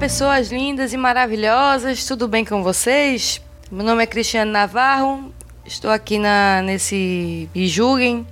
[0.00, 3.38] Pessoas lindas e maravilhosas, tudo bem com vocês?
[3.70, 5.30] Meu nome é Cristiano Navarro,
[5.62, 8.26] estou aqui na, nesse Me.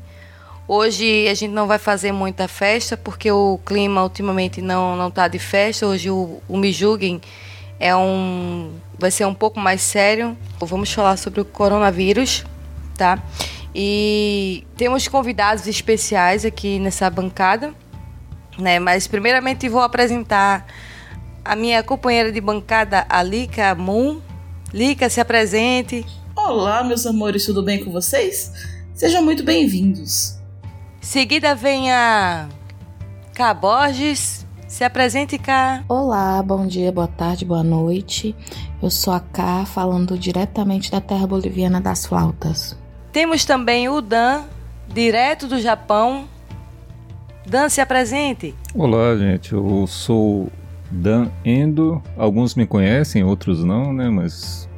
[0.67, 5.29] Hoje a gente não vai fazer muita festa porque o clima ultimamente não não tá
[5.29, 5.87] de festa.
[5.87, 6.57] Hoje o, o
[7.79, 10.35] é um vai ser um pouco mais sério.
[10.59, 12.47] Vamos falar sobre o coronavírus,
[12.97, 13.23] tá?
[13.75, 17.75] E temos convidados especiais aqui nessa bancada,
[18.59, 18.79] né?
[18.79, 20.67] Mas primeiramente vou apresentar
[21.45, 24.21] a minha companheira de bancada, a Lika Moon.
[24.73, 26.05] Lika, se apresente.
[26.37, 28.53] Olá, meus amores, tudo bem com vocês?
[28.95, 30.39] Sejam muito bem-vindos.
[31.01, 32.49] Seguida vem a
[33.35, 34.47] K Borges.
[34.67, 35.83] Se apresente, K.
[35.89, 38.37] Olá, bom dia, boa tarde, boa noite.
[38.83, 42.77] Eu sou a Ká, falando diretamente da terra boliviana das flautas.
[43.11, 44.43] Temos também o Dan,
[44.87, 46.29] direto do Japão.
[47.47, 48.55] Dan, se apresente.
[48.75, 49.55] Olá, gente.
[49.55, 50.53] Eu sou
[50.91, 52.03] Dan Endo.
[52.17, 54.09] Alguns me conhecem, outros não, né?
[54.09, 54.69] Mas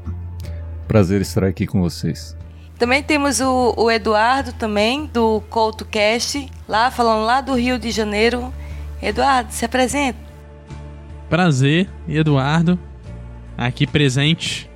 [0.88, 2.36] prazer estar aqui com vocês.
[2.78, 8.52] Também temos o, o Eduardo também, do CoutoCast, lá falando lá do Rio de Janeiro.
[9.02, 10.18] Eduardo, se apresente.
[11.28, 12.78] Prazer, Eduardo,
[13.56, 14.68] aqui presente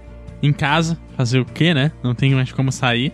[0.42, 1.90] em casa, fazer o quê, né?
[2.02, 3.12] Não tem mais como sair.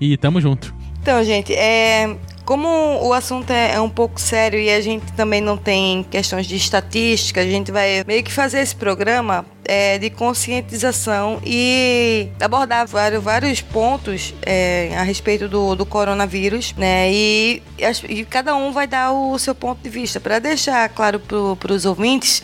[0.00, 0.74] E tamo junto.
[1.00, 2.16] Então, gente, é,
[2.52, 2.68] como
[3.02, 6.54] o assunto é, é um pouco sério e a gente também não tem questões de
[6.54, 13.24] estatística, a gente vai meio que fazer esse programa é, de conscientização e abordar vários,
[13.24, 17.10] vários pontos é, a respeito do, do coronavírus, né?
[17.10, 17.62] E,
[18.06, 21.20] e cada um vai dar o seu ponto de vista para deixar claro
[21.58, 22.42] para os ouvintes.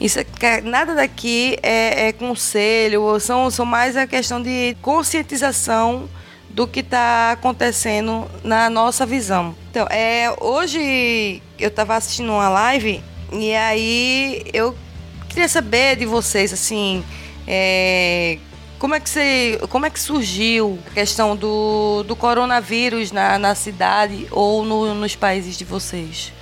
[0.00, 6.08] Isso, que nada daqui é, é conselho, são, são mais a questão de conscientização
[6.58, 9.54] do que está acontecendo na nossa visão.
[9.70, 13.00] Então, é, hoje eu estava assistindo uma live
[13.32, 14.76] e aí eu
[15.28, 17.04] queria saber de vocês, assim,
[17.46, 18.38] é,
[18.76, 23.54] como é que você, como é que surgiu a questão do, do coronavírus na, na
[23.54, 26.32] cidade ou no- nos países de vocês?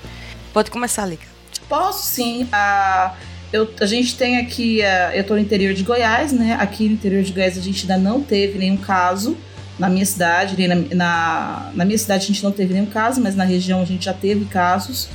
[0.51, 1.27] Pode começar, Lica.
[1.69, 2.49] Posso sim.
[2.51, 3.13] A,
[3.53, 4.79] eu, a gente tem aqui.
[5.13, 6.57] eu tô no interior de Goiás, né?
[6.59, 9.37] Aqui no interior de Goiás a gente ainda não teve nenhum caso.
[9.79, 13.37] Na minha cidade, na, na, na minha cidade a gente não teve nenhum caso, mas
[13.37, 15.09] na região a gente já teve casos.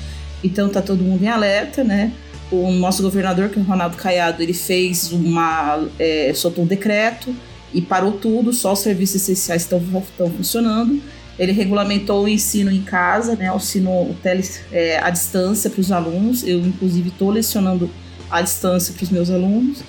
[0.43, 2.11] Então tá todo mundo em alerta, né?
[2.51, 5.87] O nosso governador, que é o Ronaldo Caiado, ele fez uma.
[5.97, 7.33] é, soltou um decreto
[7.73, 11.01] e parou tudo, só os serviços essenciais estão estão funcionando.
[11.39, 13.51] Ele regulamentou o ensino em casa, né?
[13.51, 16.43] O ensino o tele, é, distância para os alunos.
[16.43, 17.89] Eu, inclusive, estou lecionando
[18.29, 19.81] à distância para os meus alunos.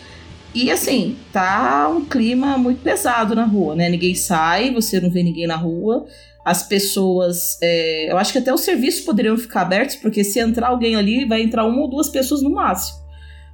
[0.55, 3.89] E assim, tá um clima muito pesado na rua, né?
[3.89, 6.07] Ninguém sai, você não vê ninguém na rua.
[6.45, 7.59] As pessoas.
[7.63, 11.25] é, eu acho que até os serviços poderiam ficar abertos, porque se entrar alguém ali,
[11.25, 12.99] vai entrar uma ou duas pessoas no máximo.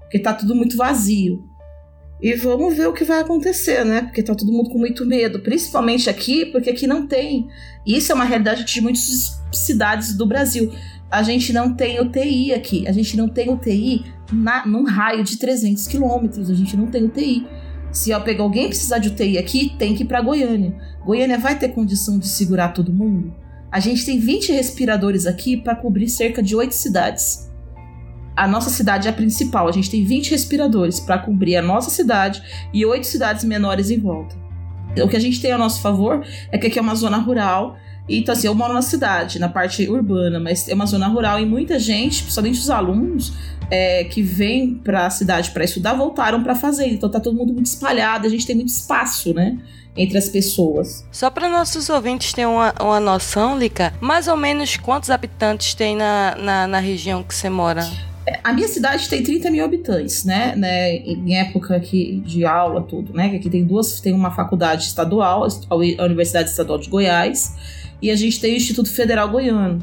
[0.00, 1.44] Porque tá tudo muito vazio.
[2.20, 4.02] E vamos ver o que vai acontecer, né?
[4.02, 7.46] Porque tá todo mundo com muito medo, principalmente aqui, porque aqui não tem.
[7.86, 10.72] Isso é uma realidade de muitas cidades do Brasil.
[11.08, 12.88] A gente não tem UTI aqui.
[12.88, 16.50] A gente não tem UTI na, num raio de 300 quilômetros.
[16.50, 17.46] A gente não tem UTI.
[17.90, 20.76] Se alguém precisar de UTI aqui, tem que ir para Goiânia.
[21.04, 23.34] Goiânia vai ter condição de segurar todo mundo?
[23.70, 27.50] A gente tem 20 respiradores aqui para cobrir cerca de 8 cidades.
[28.36, 29.68] A nossa cidade é a principal.
[29.68, 32.42] A gente tem 20 respiradores para cobrir a nossa cidade
[32.72, 34.36] e 8 cidades menores em volta.
[35.02, 37.76] O que a gente tem a nosso favor é que aqui é uma zona rural.
[38.08, 41.44] Então, assim, eu moro na cidade, na parte urbana, mas é uma zona rural e
[41.44, 43.32] muita gente, principalmente os alunos,
[43.70, 46.94] é, que vêm para a cidade para estudar, voltaram para fazenda.
[46.94, 49.58] Então tá todo mundo muito espalhado, a gente tem muito espaço, né?
[49.96, 51.04] Entre as pessoas.
[51.10, 55.96] Só para nossos ouvintes terem uma, uma noção, Lica, mais ou menos quantos habitantes tem
[55.96, 57.84] na, na, na região que você mora?
[58.44, 60.54] A minha cidade tem 30 mil habitantes, né?
[60.54, 63.26] né em época aqui de aula, tudo, né?
[63.34, 67.54] Aqui tem duas, tem uma faculdade estadual, a Universidade Estadual de Goiás,
[68.00, 69.78] e a gente tem o Instituto Federal Goiano.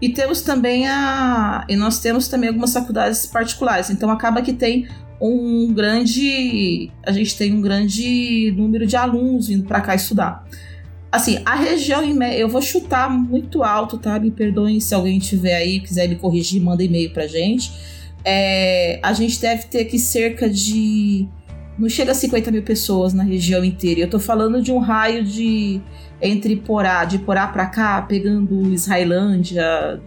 [0.00, 1.64] E temos também a.
[1.68, 3.88] E nós temos também algumas faculdades particulares.
[3.88, 4.88] Então acaba que tem
[5.20, 6.90] um grande.
[7.06, 10.44] A gente tem um grande número de alunos vindo para cá estudar.
[11.12, 12.02] Assim, a região
[12.32, 14.18] eu vou chutar muito alto, tá?
[14.18, 17.70] Me perdoem se alguém tiver aí, quiser me corrigir, manda e-mail pra gente.
[18.24, 21.28] É, a gente deve ter aqui cerca de.
[21.78, 24.00] Não chega a 50 mil pessoas na região inteira.
[24.00, 25.80] Eu tô falando de um raio de
[26.20, 30.00] entre Porá, de Porá para cá, pegando Israelândia,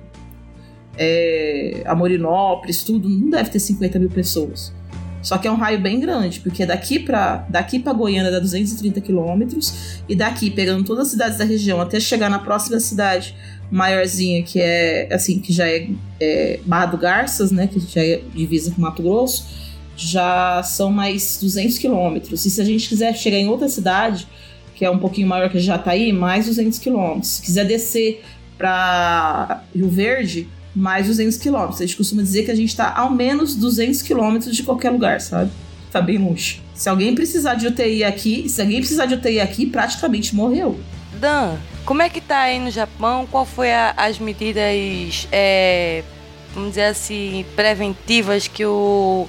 [0.98, 4.74] é, Amorinópolis, tudo, não deve ter 50 mil pessoas.
[5.22, 9.02] Só que é um raio bem grande, porque daqui para daqui para Goiânia dá 230
[9.02, 13.36] quilômetros, e daqui, pegando todas as cidades da região até chegar na próxima cidade
[13.72, 15.90] maiorzinha, que é assim, que já é,
[16.20, 19.65] é Barra do Garças, né, que já é divisa com Mato Grosso,
[19.96, 22.46] já são mais 200 quilômetros.
[22.46, 24.28] E se a gente quiser chegar em outra cidade,
[24.74, 27.30] que é um pouquinho maior que Jataí, mais 200 quilômetros.
[27.30, 28.24] Se quiser descer
[28.58, 31.82] para Rio Verde, mais 200 quilômetros.
[31.82, 35.22] A gente costuma dizer que a gente está ao menos 200 quilômetros de qualquer lugar,
[35.22, 35.50] sabe?
[35.92, 36.62] Tá bem longe.
[36.74, 40.78] Se alguém precisar de UTI aqui, se alguém precisar de UTI aqui, praticamente morreu.
[41.14, 41.56] Dan,
[41.86, 43.26] como é que tá aí no Japão?
[43.32, 46.04] Qual foi a, as medidas, é,
[46.54, 49.28] vamos dizer assim, preventivas que o,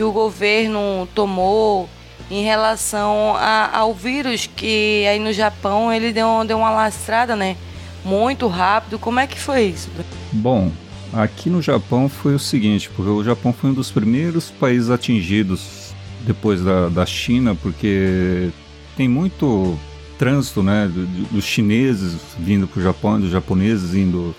[0.00, 1.86] que o governo tomou
[2.30, 7.54] em relação a, ao vírus que aí no Japão ele deu, deu uma lastrada, né?
[8.02, 8.98] Muito rápido.
[8.98, 9.90] Como é que foi isso?
[10.32, 10.72] Bom,
[11.12, 15.92] aqui no Japão foi o seguinte, porque o Japão foi um dos primeiros países atingidos
[16.22, 18.48] depois da, da China, porque
[18.96, 19.78] tem muito
[20.18, 20.90] trânsito, né,
[21.30, 24.34] dos chineses vindo para o Japão, dos japoneses indo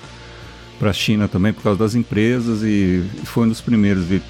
[0.80, 4.10] para a China também por causa das empresas e foi um dos primeiros.
[4.10, 4.24] E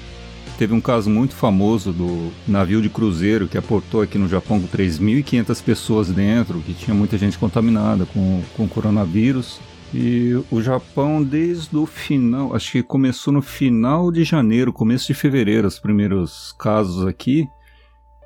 [0.62, 4.68] Teve um caso muito famoso do navio de cruzeiro que aportou aqui no Japão com
[4.68, 9.60] 3.500 pessoas dentro, que tinha muita gente contaminada com, com coronavírus.
[9.92, 15.14] E o Japão, desde o final, acho que começou no final de janeiro, começo de
[15.14, 17.44] fevereiro, os primeiros casos aqui.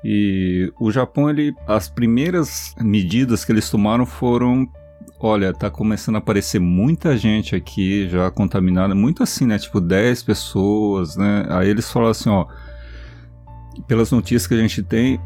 [0.05, 4.69] E o Japão, ele, as primeiras medidas que eles tomaram foram
[5.19, 9.57] Olha, tá começando a aparecer muita gente aqui já contaminada, muito assim, né?
[9.57, 11.43] Tipo 10 pessoas, né?
[11.49, 12.45] Aí eles falam assim, ó,
[13.87, 15.19] pelas notícias que a gente tem,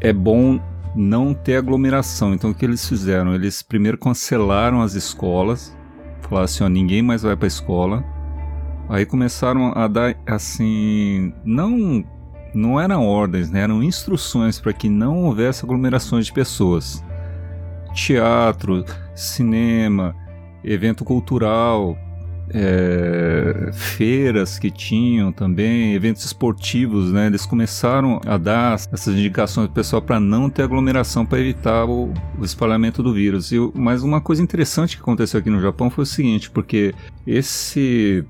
[0.00, 0.60] é bom
[0.96, 2.34] não ter aglomeração.
[2.34, 3.32] Então o que eles fizeram?
[3.36, 5.76] Eles primeiro cancelaram as escolas,
[6.22, 8.04] falaram assim, ó, ninguém mais vai para escola.
[8.88, 12.04] Aí começaram a dar assim, não
[12.52, 13.60] não eram ordens, né?
[13.60, 17.04] eram instruções para que não houvesse aglomerações de pessoas
[17.94, 20.14] teatro, cinema,
[20.64, 21.96] evento cultural,
[22.50, 27.26] é, feiras que tinham também, eventos esportivos, né?
[27.26, 31.84] Eles começaram a dar essas indicações para o pessoal para não ter aglomeração, para evitar
[31.84, 33.52] o, o, espalhamento do vírus.
[33.52, 36.94] E, mas uma coisa interessante que aconteceu aqui no Japão foi o seguinte, porque
[37.26, 38.24] esse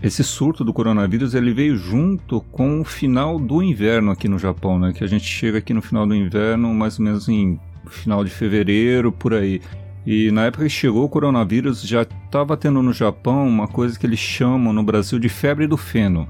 [0.00, 4.78] esse surto do coronavírus ele veio junto com o final do inverno aqui no Japão,
[4.78, 4.92] né?
[4.92, 8.30] Que a gente chega aqui no final do inverno, mais ou menos em final de
[8.30, 9.60] fevereiro, por aí.
[10.06, 14.06] E na época que chegou o coronavírus, já estava tendo no Japão uma coisa que
[14.06, 16.26] eles chamam no Brasil de febre do feno.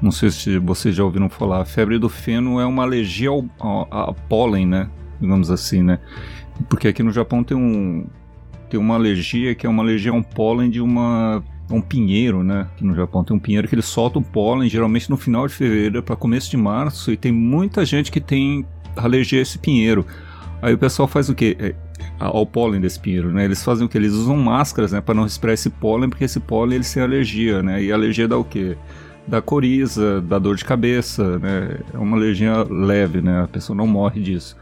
[0.00, 1.62] Não sei se vocês já ouviram falar.
[1.62, 4.88] A febre do feno é uma alergia ao, ao, ao pólen, né?
[5.20, 5.98] Digamos assim, né?
[6.68, 8.06] Porque aqui no Japão tem um
[8.68, 12.68] tem uma alergia que é uma alergia a um pólen de uma um pinheiro, né?
[12.72, 15.54] Aqui no Japão tem um pinheiro que ele solta o pólen geralmente no final de
[15.54, 18.66] fevereiro para começo de março e tem muita gente que tem
[18.96, 20.04] alergia a esse pinheiro.
[20.62, 21.56] Aí o pessoal faz o quê?
[21.58, 21.74] É,
[22.20, 23.44] ao pólen desse pinheiro, né?
[23.44, 23.98] Eles fazem o quê?
[23.98, 25.00] Eles usam máscaras, né?
[25.00, 27.82] Para não respirar esse pólen, porque esse pólen eles têm alergia, né?
[27.82, 28.76] E alergia dá o quê?
[29.26, 31.78] Da coriza, da dor de cabeça, né?
[31.92, 33.42] É uma alergia leve, né?
[33.42, 34.56] A pessoa não morre disso.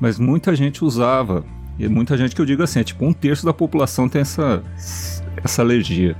[0.00, 1.44] Mas muita gente usava,
[1.78, 4.64] e muita gente que eu digo assim, é tipo um terço da população tem essa,
[5.44, 6.16] essa alergia.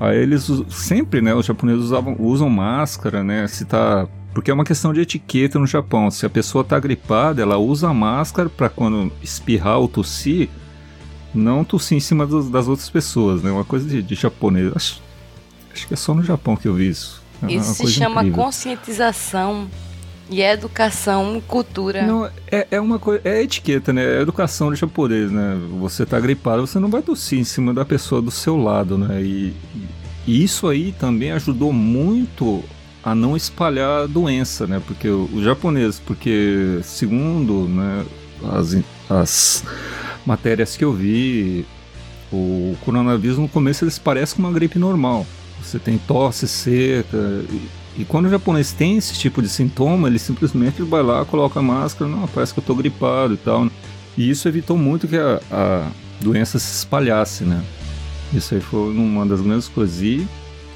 [0.00, 1.34] Aí eles sempre, né?
[1.34, 3.46] Os japoneses usavam, usam máscara, né?
[3.46, 6.10] Se tá porque é uma questão de etiqueta no Japão.
[6.10, 10.48] Se a pessoa está gripada, ela usa a máscara para quando espirrar ou tossir,
[11.34, 13.50] não tossir em cima dos, das outras pessoas, né?
[13.50, 14.72] Uma coisa de, de japonês.
[14.74, 15.02] Acho,
[15.72, 17.22] acho, que é só no Japão que eu vi isso.
[17.42, 18.44] É isso se chama incrível.
[18.44, 19.68] conscientização
[20.28, 22.06] e educação e cultura.
[22.06, 23.20] Não, é, é uma coisa.
[23.24, 24.18] É etiqueta, né?
[24.18, 25.58] É educação de japonês, né?
[25.80, 29.20] Você tá gripado, você não vai tossir em cima da pessoa do seu lado, né?
[29.20, 29.52] E,
[30.24, 32.62] e isso aí também ajudou muito
[33.02, 34.80] a não espalhar doença, né?
[34.86, 38.04] Porque os japoneses, porque segundo né,
[38.52, 38.76] as,
[39.08, 39.64] as
[40.26, 41.64] matérias que eu vi,
[42.32, 45.26] o coronavírus no começo eles parecem com uma gripe normal.
[45.62, 47.16] Você tem tosse seca.
[47.50, 51.60] E, e quando o japonês tem esse tipo de sintoma, ele simplesmente vai lá, coloca
[51.60, 53.68] a máscara, não, parece que eu tô gripado e tal.
[54.16, 55.88] E isso evitou muito que a, a
[56.20, 57.62] doença se espalhasse, né?
[58.32, 60.00] Isso aí foi uma das grandes coisas.
[60.02, 60.26] E,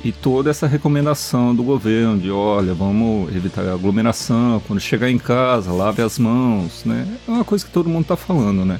[0.04, 5.72] e toda essa recomendação do governo de, olha, vamos evitar aglomeração, quando chegar em casa,
[5.72, 7.08] lave as mãos, né?
[7.26, 8.78] É uma coisa que todo mundo tá falando, né?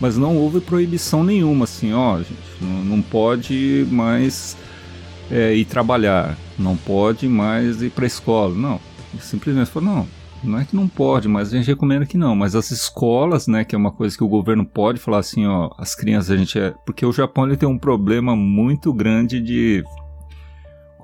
[0.00, 4.56] Mas não houve proibição nenhuma, assim, ó, gente, não, pode mais
[5.30, 8.54] é, ir trabalhar, não pode mais ir para escola.
[8.54, 8.80] Não,
[9.20, 10.08] simplesmente falou, não,
[10.42, 12.34] não é que não pode, mas a gente recomenda que não.
[12.34, 15.70] Mas as escolas, né, que é uma coisa que o governo pode falar assim, ó,
[15.76, 19.84] as crianças a gente é, porque o Japão ele tem um problema muito grande de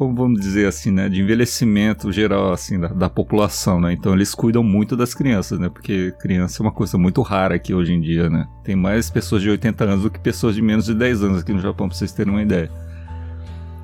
[0.02, 3.92] como vamos dizer assim, né, de envelhecimento geral assim da, da, população, né?
[3.92, 5.68] Então eles cuidam muito das crianças, né?
[5.68, 8.49] Porque criança é uma coisa muito rara aqui hoje em dia, né?
[8.64, 11.52] Tem mais pessoas de 80 anos do que pessoas de menos de 10 anos aqui
[11.52, 12.68] no Japão, pra vocês terem uma ideia.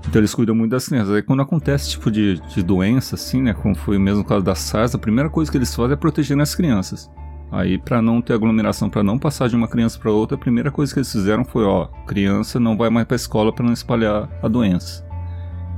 [0.08, 1.14] Então eles cuidam muito das crianças.
[1.14, 3.54] Aí quando acontece esse tipo de, de doença, assim, né?
[3.54, 6.38] Como foi o mesmo caso da SARS, a primeira coisa que eles fazem é proteger
[6.40, 7.08] as crianças.
[7.50, 10.70] Aí, para não ter aglomeração, para não passar de uma criança para outra, a primeira
[10.70, 14.28] coisa que eles fizeram foi: ó, criança não vai mais para escola para não espalhar
[14.42, 15.07] a doença.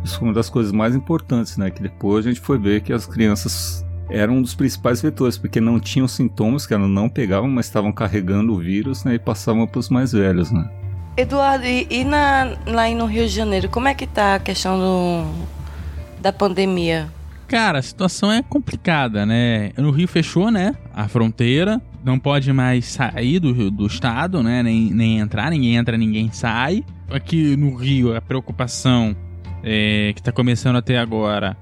[0.04, 1.70] Isso foi uma das coisas mais importantes, né?
[1.70, 5.60] Que depois a gente foi ver que as crianças eram um dos principais vetores, porque
[5.60, 9.14] não tinham sintomas, que elas não pegavam, mas estavam carregando o vírus, né?
[9.14, 10.68] E passavam para os mais velhos, né?
[11.16, 14.78] Eduardo, e, e na, lá no Rio de Janeiro, como é que tá a questão
[14.78, 17.08] do, da pandemia?
[17.46, 19.72] Cara, a situação é complicada, né?
[19.76, 20.74] No Rio fechou, né?
[20.94, 21.80] A fronteira.
[22.02, 24.62] Não pode mais sair do, do estado, né?
[24.62, 26.84] Nem, nem entrar, ninguém entra, ninguém sai.
[27.10, 29.14] Aqui no Rio, a preocupação
[29.62, 31.56] é, que está começando até agora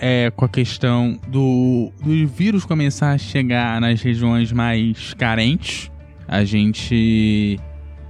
[0.00, 5.90] é com a questão do, do vírus começar a chegar nas regiões mais carentes.
[6.26, 7.60] A gente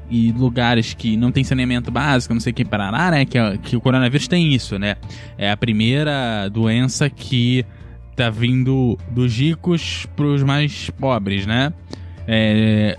[0.09, 3.25] e lugares que não tem saneamento básico, não sei o que parará, né?
[3.25, 4.97] Que, que o coronavírus tem isso, né?
[5.39, 7.65] É a primeira doença que
[8.17, 11.73] tá vindo dos ricos para os mais pobres, né?
[12.27, 12.97] É,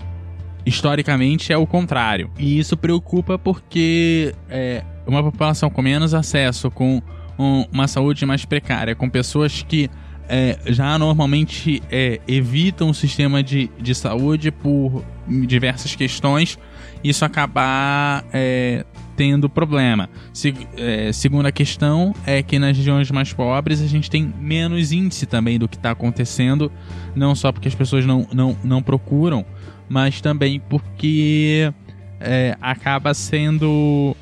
[0.64, 2.30] historicamente é o contrário.
[2.38, 7.02] E isso preocupa porque é, uma população com menos acesso, com
[7.38, 9.90] um, uma saúde mais precária, com pessoas que
[10.28, 15.04] é, já normalmente é, evitam o sistema de, de saúde por
[15.46, 16.58] diversas questões,
[17.02, 18.84] isso acabar é,
[19.16, 20.08] tendo problema.
[20.32, 25.26] Se, é, segunda questão é que nas regiões mais pobres a gente tem menos índice
[25.26, 26.72] também do que está acontecendo,
[27.14, 29.44] não só porque as pessoas não, não, não procuram,
[29.88, 31.72] mas também porque
[32.20, 34.16] é, acaba sendo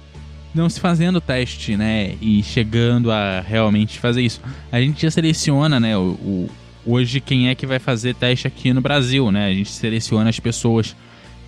[0.55, 2.15] não se fazendo teste, né?
[2.21, 4.41] E chegando a realmente fazer isso.
[4.71, 5.97] A gente já seleciona, né?
[5.97, 6.51] O, o,
[6.85, 9.47] hoje quem é que vai fazer teste aqui no Brasil, né?
[9.47, 10.97] A gente seleciona as pessoas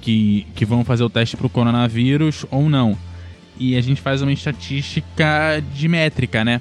[0.01, 2.97] que, que vão fazer o teste para o coronavírus ou não.
[3.59, 6.61] E a gente faz uma estatística de métrica, né?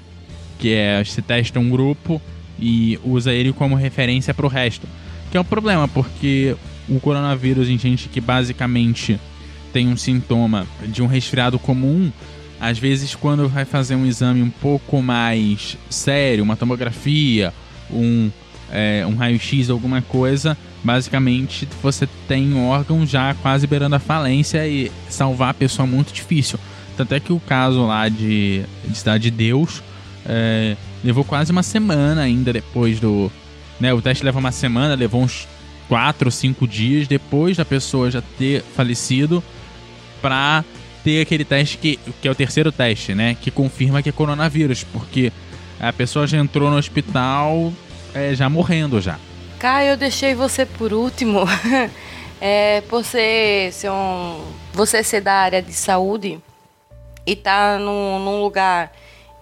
[0.57, 2.21] Que é se testa um grupo
[2.59, 4.87] e usa ele como referência para o resto.
[5.29, 6.55] Que é um problema, porque
[6.91, 9.19] o coronavírus em gente que basicamente
[9.71, 12.11] tem um sintoma de um resfriado comum,
[12.59, 17.53] às vezes quando vai fazer um exame um pouco mais sério, uma tomografia,
[17.89, 18.29] um,
[18.69, 24.67] é, um raio-x, alguma coisa, basicamente você tem um órgão já quase beirando a falência
[24.67, 26.59] e salvar a pessoa é muito difícil.
[26.97, 29.81] Tanto é que o caso lá de, de Cidade de Deus
[30.25, 33.31] é, levou quase uma semana ainda depois do.
[33.79, 35.47] Né, o teste leva uma semana, levou uns
[35.91, 39.43] 4 ou 5 dias depois da pessoa já ter falecido
[40.21, 40.63] para
[41.03, 43.35] ter aquele teste que, que é o terceiro teste, né?
[43.41, 45.33] Que confirma que é coronavírus, porque
[45.77, 47.73] a pessoa já entrou no hospital
[48.13, 49.19] é, já morrendo já.
[49.59, 51.41] Caio, eu deixei você por último.
[52.39, 56.39] é, ser, ser um, você ser da área de saúde
[57.25, 58.93] e tá num, num lugar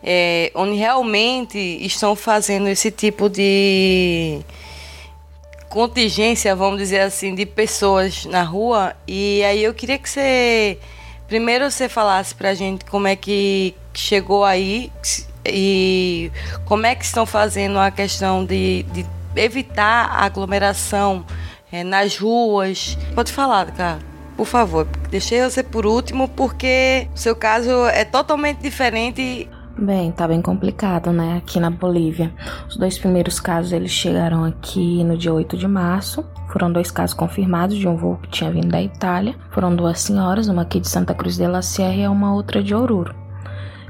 [0.04, 4.42] é, onde realmente estão fazendo esse tipo de
[5.70, 8.96] contingência, vamos dizer assim, de pessoas na rua.
[9.08, 10.78] E aí eu queria que você
[11.28, 14.92] primeiro você falasse pra gente como é que chegou aí
[15.46, 16.32] e
[16.66, 21.24] como é que estão fazendo a questão de, de evitar a aglomeração
[21.72, 22.98] é, nas ruas.
[23.14, 24.00] Pode falar, cara.
[24.36, 29.50] Por favor, deixei você por último porque o seu caso é totalmente diferente
[29.82, 31.38] Bem, tá bem complicado, né?
[31.38, 32.34] Aqui na Bolívia.
[32.68, 36.26] Os dois primeiros casos eles chegaram aqui no dia 8 de março.
[36.50, 39.36] Foram dois casos confirmados de um voo que tinha vindo da Itália.
[39.52, 42.76] Foram duas senhoras, uma aqui de Santa Cruz de la Sierra e uma outra de
[42.76, 43.16] Oruro.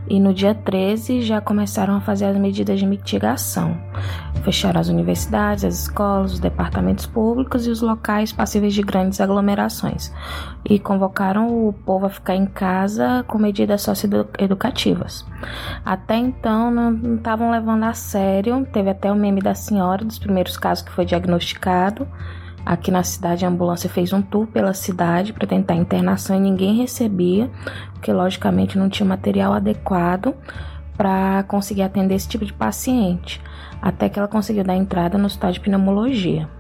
[0.08, 3.78] E no dia 13 já começaram a fazer as medidas de mitigação.
[4.44, 10.12] Fecharam as universidades, as escolas, os departamentos públicos e os locais passíveis de grandes aglomerações.
[10.68, 15.26] E convocaram o povo a ficar em casa com medidas socioeducativas.
[15.86, 18.66] Até então não estavam levando a sério.
[18.72, 22.08] Teve até o meme da senhora dos primeiros casos que foi diagnosticado.
[22.66, 26.76] Aqui na cidade, a ambulância fez um tour pela cidade para tentar internação e ninguém
[26.76, 27.50] recebia,
[27.94, 30.36] porque logicamente não tinha material adequado
[30.98, 33.42] para conseguir atender esse tipo de paciente.
[33.82, 36.59] Até que ela conseguiu dar entrada no hospital de pneumologia.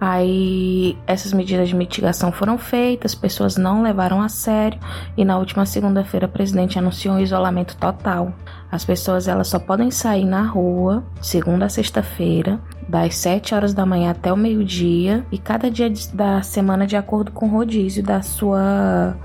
[0.00, 4.78] Aí essas medidas de mitigação foram feitas, pessoas não levaram a sério
[5.16, 8.32] e na última segunda-feira o presidente anunciou um isolamento total.
[8.70, 13.84] As pessoas elas só podem sair na rua segunda a sexta-feira, das 7 horas da
[13.84, 18.22] manhã até o meio-dia e cada dia da semana de acordo com o rodízio da
[18.22, 19.16] sua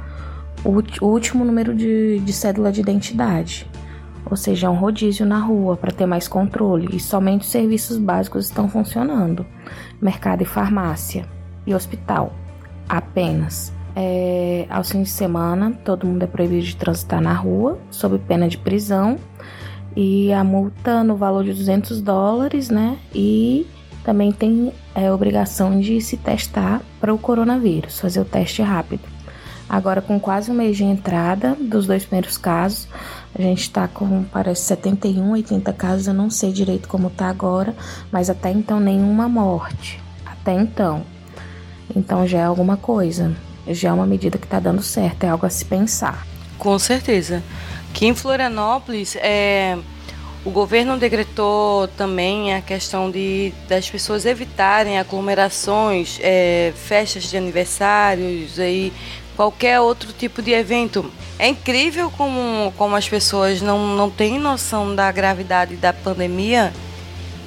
[0.66, 3.68] o último número de, de cédula de identidade.
[4.34, 8.00] Ou seja, é um rodízio na rua para ter mais controle e somente os serviços
[8.00, 9.46] básicos estão funcionando
[10.02, 11.28] mercado e farmácia
[11.68, 12.34] e hospital.
[12.90, 13.72] Apenas.
[13.96, 18.50] É, aos fins de semana, todo mundo é proibido de transitar na rua, sob pena
[18.50, 19.20] de prisão.
[19.96, 22.98] E a multa no valor de 200 dólares, né?
[23.14, 23.68] E
[24.04, 29.14] também tem é, obrigação de se testar para o coronavírus, fazer o teste rápido.
[29.70, 32.88] Agora, com quase um mês de entrada dos dois primeiros casos,
[33.36, 37.76] a gente está com, parece, 71, 80 casos, eu não sei direito como está agora,
[38.12, 40.00] mas até então nenhuma morte.
[40.26, 41.04] Até então.
[41.96, 43.36] Então já é alguma coisa.
[43.68, 46.28] Já é uma medida que está dando certo, é algo a se pensar.
[46.60, 47.42] Com certeza.
[47.90, 49.78] Aqui em Florianópolis, é,
[50.46, 58.60] o governo decretou também a questão de das pessoas evitarem aglomerações, é, festas de aniversários,
[58.60, 58.92] aí
[59.36, 61.12] qualquer outro tipo de evento.
[61.38, 66.74] É incrível como, como as pessoas não, não têm noção da gravidade da pandemia,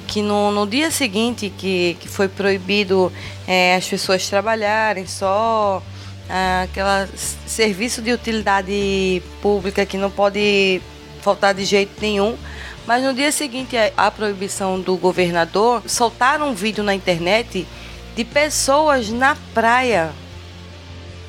[0.07, 3.11] que no, no dia seguinte que, que foi proibido
[3.47, 5.81] é, as pessoas trabalharem, só
[6.29, 10.81] ah, aquele serviço de utilidade pública que não pode
[11.21, 12.37] faltar de jeito nenhum.
[12.85, 17.67] Mas no dia seguinte à proibição do governador, soltaram um vídeo na internet
[18.15, 20.11] de pessoas na praia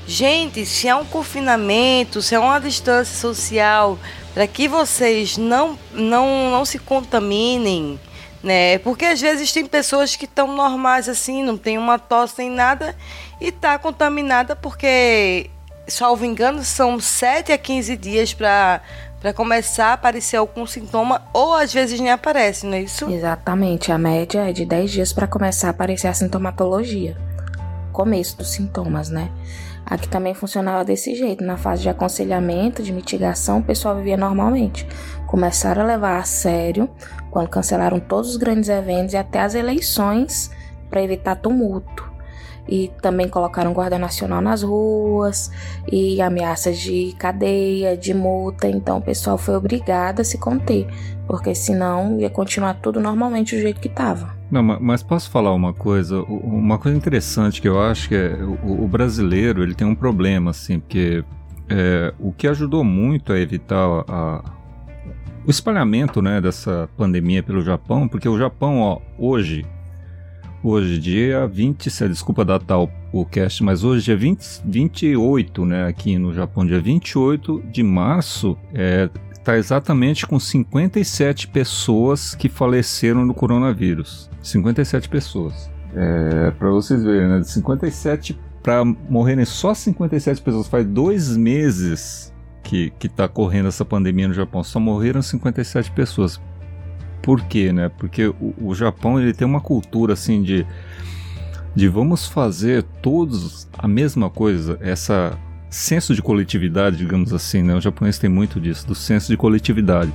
[0.08, 3.98] Gente, se é um confinamento, se é uma distância social,
[4.32, 8.00] para que vocês não, não, não se contaminem,
[8.42, 8.78] né?
[8.78, 12.96] Porque às vezes tem pessoas que estão normais assim, não tem uma tosse nem nada
[13.38, 15.50] e tá contaminada porque,
[15.86, 18.80] salvo engano, são 7 a 15 dias para
[19.20, 23.10] para começar a aparecer algum sintoma ou às vezes nem aparece, não é isso?
[23.10, 27.14] Exatamente, a média é de 10 dias para começar a aparecer a sintomatologia.
[27.92, 29.30] Começo dos sintomas, né?
[29.88, 31.42] Aqui também funcionava desse jeito.
[31.42, 34.87] Na fase de aconselhamento, de mitigação, o pessoal vivia normalmente.
[35.27, 36.90] Começaram a levar a sério
[37.31, 40.51] quando cancelaram todos os grandes eventos e até as eleições
[40.90, 42.07] para evitar tumulto.
[42.68, 45.51] E também colocaram guarda nacional nas ruas
[45.90, 48.68] e ameaças de cadeia, de multa.
[48.68, 50.87] Então o pessoal foi obrigado a se conter,
[51.27, 54.38] porque senão ia continuar tudo normalmente do jeito que estava.
[54.50, 56.22] Não, mas posso falar uma coisa?
[56.22, 60.52] Uma coisa interessante que eu acho que é o, o brasileiro ele tem um problema,
[60.52, 61.22] assim, porque
[61.68, 64.42] é, o que ajudou muito a evitar a,
[65.46, 69.66] o espalhamento né, dessa pandemia pelo Japão, porque o Japão, ó, hoje,
[70.62, 76.16] hoje, dia 27, desculpa datar o, o cast, mas hoje, dia 20, 28, né, aqui
[76.16, 79.11] no Japão, dia 28 de março, é,
[79.48, 84.28] está exatamente com 57 pessoas que faleceram do coronavírus.
[84.42, 85.70] 57 pessoas.
[85.94, 87.40] É, para vocês verem, né?
[87.40, 90.68] De 57 para morrerem só 57 pessoas.
[90.68, 94.62] Faz dois meses que, que tá correndo essa pandemia no Japão.
[94.62, 96.38] Só morreram 57 pessoas.
[97.22, 97.88] Por quê, né?
[97.88, 100.66] Porque o, o Japão ele tem uma cultura assim de
[101.74, 105.38] de vamos fazer todos a mesma coisa, essa
[105.70, 107.74] senso de coletividade, digamos assim, né?
[107.74, 110.12] O japonês tem muito disso, do senso de coletividade.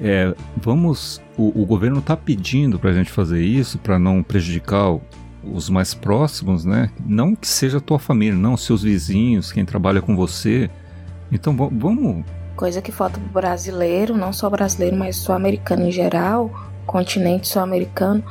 [0.00, 4.98] É, vamos, o, o governo está pedindo para a gente fazer isso para não prejudicar
[5.42, 6.90] os mais próximos, né?
[7.06, 10.70] Não que seja a tua família, não seus vizinhos, quem trabalha com você.
[11.30, 12.24] Então vamos.
[12.56, 16.50] Coisa que falta pro brasileiro, não só brasileiro, mas sul-americano em geral,
[16.86, 18.22] continente sul-americano,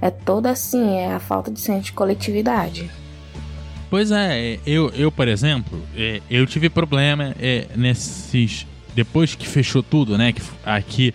[0.00, 2.90] é toda assim, é a falta de senso de coletividade.
[3.88, 8.66] Pois é, eu, eu por exemplo, é, eu tive problema é, nesses.
[8.94, 10.32] Depois que fechou tudo, né?
[10.32, 11.14] Que aqui,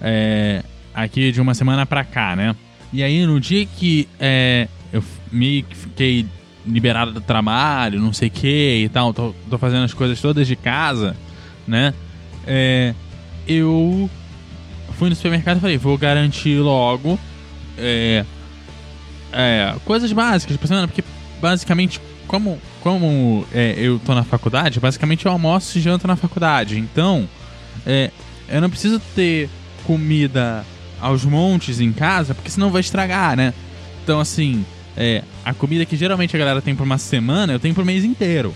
[0.00, 0.62] é,
[0.94, 2.54] aqui de uma semana pra cá, né?
[2.92, 6.26] E aí no dia que é, eu que fiquei
[6.66, 10.46] liberado do trabalho, não sei o que e tal, tô, tô fazendo as coisas todas
[10.46, 11.16] de casa,
[11.66, 11.92] né?
[12.46, 12.94] é,
[13.46, 14.08] eu
[14.98, 17.18] fui no supermercado e falei, vou garantir logo
[17.78, 18.24] é,
[19.32, 21.04] é, coisas básicas por semana, porque
[21.40, 26.78] basicamente, como, como é, eu tô na faculdade, basicamente eu almoço e janto na faculdade.
[26.78, 27.28] Então,
[27.86, 28.10] é,
[28.48, 29.48] eu não preciso ter
[29.84, 30.64] comida
[31.00, 33.52] aos montes em casa, porque senão vai estragar, né?
[34.02, 34.64] Então, assim,
[34.96, 38.04] é, a comida que geralmente a galera tem por uma semana, eu tenho por mês
[38.04, 38.54] inteiro.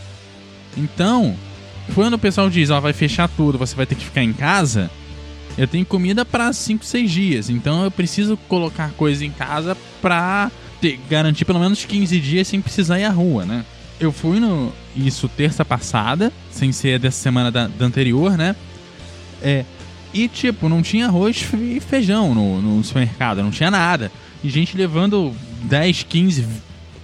[0.77, 1.35] Então,
[1.95, 4.91] quando o pessoal diz, ó, vai fechar tudo, você vai ter que ficar em casa,
[5.57, 7.51] eu tenho comida para 5, 6 dias.
[7.51, 12.61] Então eu preciso colocar coisa em casa pra ter, garantir pelo menos 15 dias sem
[12.61, 13.65] precisar ir à rua, né?
[13.99, 18.55] Eu fui no isso terça passada, sem ser dessa semana da, da anterior, né?
[19.43, 19.65] É,
[20.12, 24.11] e tipo, não tinha arroz e feijão no, no supermercado, não tinha nada.
[24.43, 25.35] E gente levando
[25.65, 26.47] 10, 15,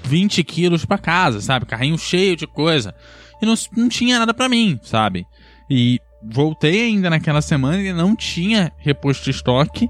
[0.04, 1.66] 20 quilos pra casa, sabe?
[1.66, 2.94] Carrinho cheio de coisa.
[3.40, 5.26] E não, não tinha nada para mim, sabe?
[5.68, 9.88] E voltei ainda naquela semana e não tinha reposto estoque.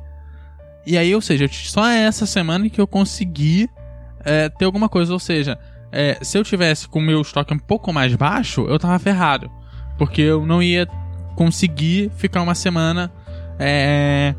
[0.87, 3.69] E aí, ou seja, só essa semana que eu consegui
[4.25, 5.13] é, ter alguma coisa.
[5.13, 5.59] Ou seja,
[5.91, 9.51] é, se eu tivesse com o meu estoque um pouco mais baixo, eu tava ferrado.
[9.99, 10.87] Porque eu não ia
[11.37, 13.13] conseguir ficar uma semana
[13.59, 14.35] é,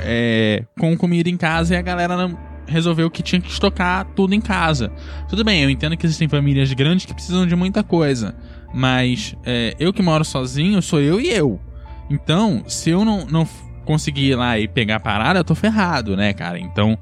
[0.00, 2.30] é, com comida em casa e a galera
[2.66, 4.90] resolveu que tinha que estocar tudo em casa.
[5.28, 8.34] Tudo bem, eu entendo que existem famílias grandes que precisam de muita coisa.
[8.72, 11.60] Mas é, eu que moro sozinho, sou eu e eu.
[12.08, 13.46] Então, se eu não, não
[13.82, 16.58] conseguir ir lá e pegar a parada, eu tô ferrado, né, cara?
[16.58, 16.98] Então,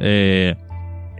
[0.00, 0.56] é,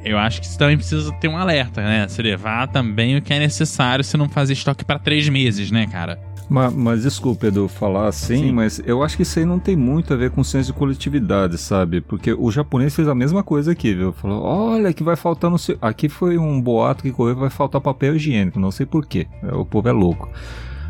[0.05, 2.07] eu acho que você também precisa ter um alerta, né?
[2.09, 5.87] Se levar também o que é necessário, se não fazer estoque para três meses, né,
[5.87, 6.19] cara?
[6.49, 8.53] Mas, mas desculpa, Edu, falar assim, Sim.
[8.53, 11.57] mas eu acho que isso aí não tem muito a ver com senso de coletividade,
[11.57, 12.01] sabe?
[12.01, 14.13] Porque o japonês fez a mesma coisa aqui, viu?
[14.13, 15.79] Falou, olha que vai faltar no seu...
[15.81, 19.27] Aqui foi um boato que correu, vai faltar papel higiênico, não sei porquê.
[19.43, 20.29] É, o povo é louco.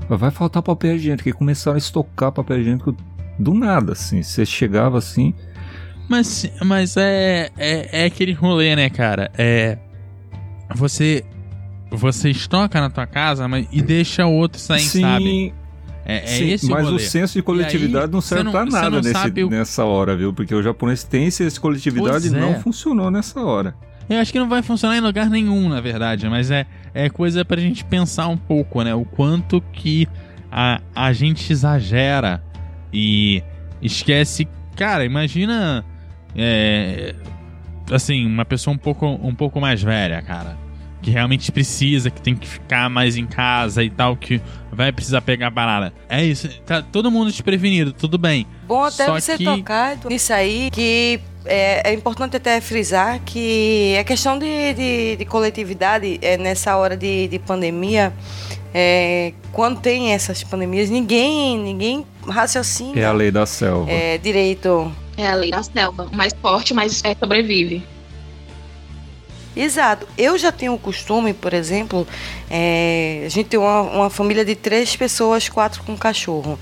[0.09, 2.97] Mas vai faltar papel higiênico, e começaram a estocar papel higiênico
[3.38, 4.23] do nada, assim.
[4.23, 5.35] Você chegava assim...
[6.09, 9.31] Mas, mas é, é, é aquele rolê, né, cara?
[9.38, 9.79] É...
[10.75, 11.25] Você
[11.90, 15.03] você estoca na tua casa mas, e deixa o outro sair, Sim.
[15.03, 15.55] sabe?
[16.05, 18.64] É, é Sim, esse mas o, o senso de coletividade aí, não serve não, pra
[18.64, 19.51] nada nesse, o...
[19.51, 20.33] nessa hora, viu?
[20.33, 22.40] Porque o japonês tem senso de coletividade e é.
[22.40, 23.75] não funcionou nessa hora.
[24.11, 27.45] Eu acho que não vai funcionar em lugar nenhum, na verdade, mas é, é coisa
[27.45, 28.95] pra gente pensar um pouco, né?
[28.95, 30.09] O quanto que
[30.51, 32.42] a, a gente exagera
[32.92, 33.42] e
[33.81, 34.48] esquece.
[34.76, 35.85] Cara, imagina.
[36.35, 37.14] É,
[37.90, 40.62] assim, uma pessoa um pouco, um pouco mais velha, cara
[41.02, 45.20] que realmente precisa, que tem que ficar mais em casa e tal, que vai precisar
[45.20, 45.92] pegar a parada.
[46.09, 48.46] É isso, tá todo mundo desprevenido, tudo bem.
[48.66, 49.44] Bom até Só você que...
[49.44, 55.24] tocar nisso aí, que é, é, importante até frisar que a questão de, de, de
[55.24, 58.12] coletividade é, nessa hora de, de pandemia,
[58.72, 62.99] é, quando tem essas pandemias, ninguém, ninguém raciocina.
[62.99, 63.91] É a lei da selva.
[63.91, 64.93] É, direito.
[65.17, 66.09] É a lei da selva.
[66.13, 67.85] Mais forte, mas é, sobrevive.
[69.55, 70.07] Exato.
[70.17, 72.07] Eu já tenho o costume, por exemplo,
[72.51, 76.59] é, a gente tem uma, uma, família de três pessoas, quatro com cachorro.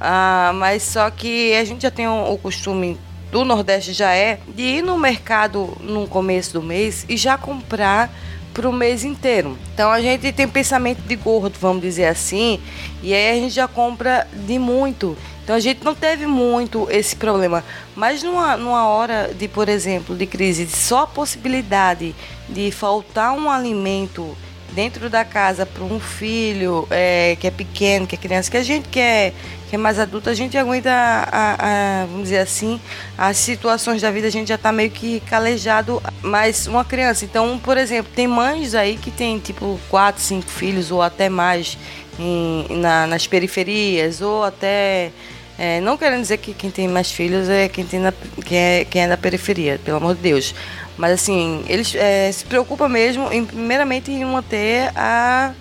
[0.00, 2.96] Ah, mas só que a gente já tem o, o costume
[3.32, 8.10] do Nordeste já é de ir no mercado no começo do mês e já comprar
[8.58, 9.56] para o mês inteiro.
[9.72, 12.58] Então a gente tem pensamento de gordo, vamos dizer assim,
[13.00, 15.16] e aí a gente já compra de muito.
[15.44, 17.62] Então a gente não teve muito esse problema.
[17.94, 22.16] Mas numa, numa hora de, por exemplo, de crise, só a possibilidade
[22.48, 24.36] de faltar um alimento
[24.72, 28.62] dentro da casa para um filho é, que é pequeno, que é criança, que a
[28.62, 29.32] gente que é,
[29.68, 32.80] que é mais adulto, a gente aguenta, a, a, vamos dizer assim,
[33.16, 37.24] as situações da vida, a gente já está meio que calejado, mas uma criança.
[37.24, 41.76] Então, por exemplo, tem mães aí que tem tipo quatro, cinco filhos ou até mais
[42.18, 45.12] em, na, nas periferias ou até
[45.58, 48.12] é, não querendo dizer que quem tem mais filhos é quem, tem na,
[48.44, 50.54] quem, é, quem é da periferia, pelo amor de Deus.
[50.98, 55.54] Mas assim, eles é, se preocupam mesmo, em, primeiramente, em manter a,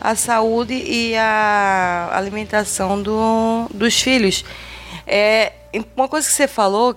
[0.00, 4.42] a saúde e a alimentação do, dos filhos.
[5.06, 5.52] É,
[5.94, 6.96] uma coisa que você falou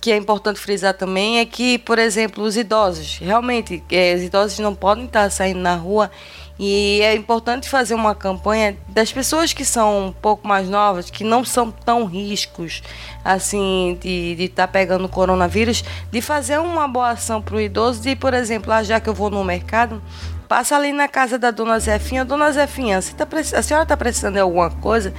[0.00, 4.58] que é importante frisar também é que, por exemplo, os idosos, realmente, é, os idosos
[4.60, 6.10] não podem estar saindo na rua
[6.58, 11.22] e é importante fazer uma campanha das pessoas que são um pouco mais novas, que
[11.22, 12.82] não são tão riscos
[13.24, 18.16] assim de estar tá pegando coronavírus, de fazer uma boa ação para o idoso, de,
[18.16, 20.00] por exemplo, ah, já que eu vou no mercado,
[20.48, 22.24] Passa ali na casa da dona Zefinha.
[22.24, 25.12] Dona Zefinha, você tá, a senhora está precisando de alguma coisa?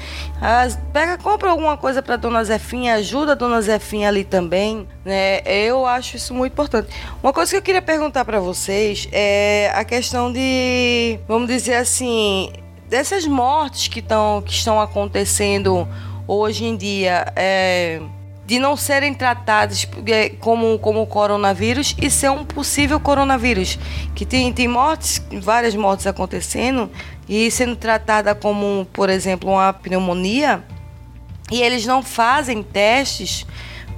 [0.94, 4.88] Pega, compra alguma coisa para dona Zefinha, ajuda a dona Zefinha ali também.
[5.04, 5.42] Né?
[5.46, 6.90] Eu acho isso muito importante.
[7.22, 12.52] Uma coisa que eu queria perguntar para vocês é a questão de, vamos dizer assim,
[12.90, 15.88] dessas mortes que, tão, que estão acontecendo
[16.28, 18.02] hoje em dia é,
[18.48, 23.78] de não serem tratados é, como, como coronavírus e ser um possível coronavírus.
[24.16, 26.90] Que tem, tem mortes, várias mortes acontecendo
[27.28, 30.64] e sendo tratada como, por exemplo, uma pneumonia,
[31.52, 33.46] e eles não fazem testes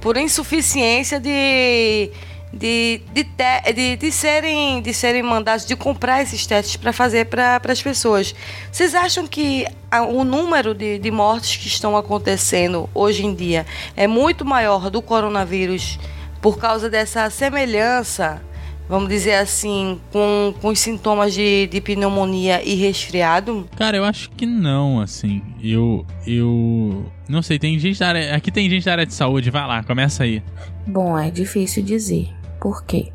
[0.00, 2.10] por insuficiência de
[2.52, 7.26] de, de, te, de, de, serem, de serem mandados, de comprar esses testes para fazer
[7.26, 8.34] para as pessoas.
[8.72, 13.64] Vocês acham que a, o número de, de mortes que estão acontecendo hoje em dia
[13.96, 15.98] é muito maior do coronavírus
[16.40, 18.42] por causa dessa semelhança,
[18.88, 23.68] vamos dizer assim, com, com os sintomas de, de pneumonia e resfriado?
[23.76, 25.42] Cara, eu acho que não, assim.
[25.62, 26.04] Eu.
[26.26, 27.06] Eu.
[27.28, 28.34] Não sei, tem gente da área.
[28.34, 30.42] Aqui tem gente da área de saúde, vai lá, começa aí.
[30.86, 32.39] Bom, é difícil dizer.
[32.60, 33.12] Por quê?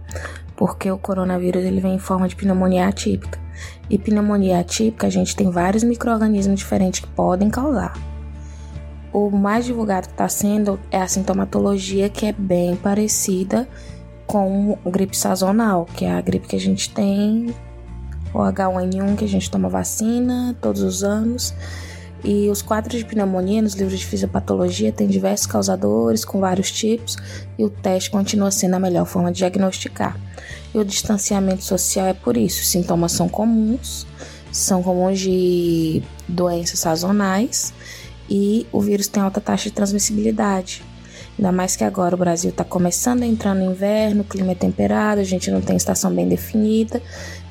[0.55, 3.39] Porque o coronavírus ele vem em forma de pneumonia atípica.
[3.89, 7.93] E pneumonia atípica, a gente tem vários micro-organismos diferentes que podem causar.
[9.13, 13.67] O mais divulgado que está sendo é a sintomatologia, que é bem parecida
[14.27, 17.53] com gripe sazonal, que é a gripe que a gente tem,
[18.34, 21.53] o H1N1 que a gente toma vacina todos os anos.
[22.25, 27.15] E os quadros de pneumonia nos livros de fisiopatologia têm diversos causadores, com vários tipos,
[27.55, 30.19] e o teste continua sendo a melhor forma de diagnosticar.
[30.73, 32.61] E o distanciamento social é por isso.
[32.61, 34.07] Os sintomas são comuns,
[34.51, 37.71] são comuns de doenças sazonais,
[38.27, 40.83] e o vírus tem alta taxa de transmissibilidade.
[41.38, 44.55] Ainda mais que agora o Brasil está começando a entrar no inverno, o clima é
[44.55, 46.99] temperado, a gente não tem estação bem definida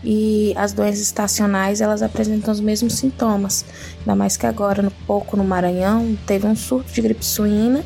[0.05, 3.65] e as doenças estacionais elas apresentam os mesmos sintomas.
[4.01, 7.83] Ainda mais que agora, no pouco no Maranhão, teve um surto de gripe suína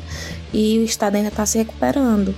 [0.53, 2.35] e o estado ainda está se recuperando.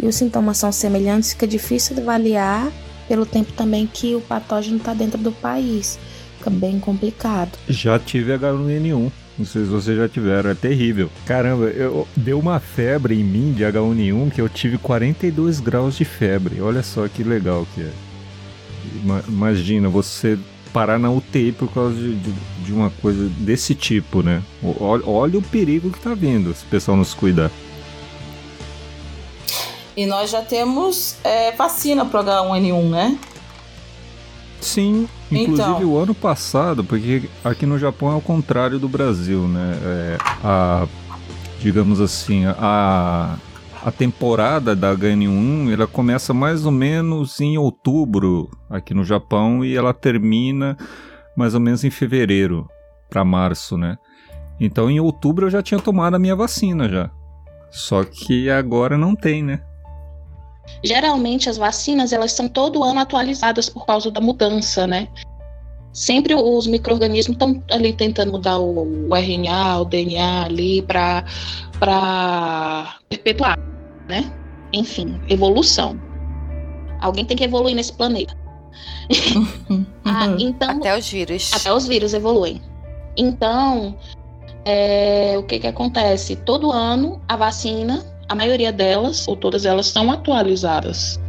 [0.00, 2.70] E os sintomas são semelhantes, fica difícil de avaliar
[3.08, 5.98] pelo tempo também que o patógeno está dentro do país.
[6.38, 7.58] Fica bem complicado.
[7.68, 9.10] Já tive H1N1.
[9.36, 11.10] Não sei se vocês já tiveram, é terrível.
[11.26, 16.04] Caramba, eu deu uma febre em mim de H1N1 que eu tive 42 graus de
[16.04, 16.60] febre.
[16.60, 18.13] Olha só que legal que é.
[19.28, 20.38] Imagina você
[20.72, 22.32] parar na UTI por causa de, de,
[22.64, 24.42] de uma coisa desse tipo, né?
[24.80, 27.50] Olha, olha, o perigo que tá vindo se o pessoal não se cuidar.
[29.96, 33.18] E nós já temos é, vacina pro H1N1, né?
[34.60, 35.84] Sim, inclusive então.
[35.84, 39.78] o ano passado, porque aqui no Japão é o contrário do Brasil, né?
[39.84, 40.86] É, a,
[41.60, 43.36] digamos assim, a,
[43.84, 49.76] a temporada da HN1 ela começa mais ou menos em outubro aqui no Japão e
[49.76, 50.74] ela termina
[51.36, 52.66] mais ou menos em fevereiro
[53.10, 53.98] para março, né?
[54.58, 57.10] Então em outubro eu já tinha tomado a minha vacina já.
[57.70, 59.60] Só que agora não tem, né?
[60.82, 65.08] Geralmente as vacinas elas são todo ano atualizadas por causa da mudança, né?
[65.92, 71.24] Sempre os micro-organismos estão ali tentando mudar o, o, RNA, o DNA ali para
[73.08, 73.58] perpetuar,
[74.08, 74.30] né?
[74.72, 76.00] Enfim, evolução.
[77.00, 78.36] Alguém tem que evoluir nesse planeta.
[80.04, 81.52] ah, então, até os vírus.
[81.54, 82.60] Até os vírus evoluem.
[83.16, 83.96] Então,
[84.64, 86.36] é, o que que acontece?
[86.36, 91.20] Todo ano a vacina a maioria delas, ou todas elas, são atualizadas.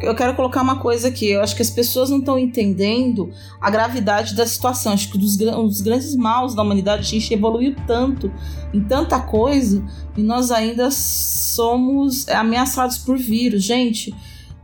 [0.00, 1.30] Eu quero colocar uma coisa aqui.
[1.30, 4.92] Eu acho que as pessoas não estão entendendo a gravidade da situação.
[4.92, 8.32] Acho que dos, dos grandes maus da humanidade, a gente evoluiu tanto
[8.72, 9.84] em tanta coisa
[10.16, 13.62] e nós ainda somos ameaçados por vírus.
[13.62, 14.14] Gente,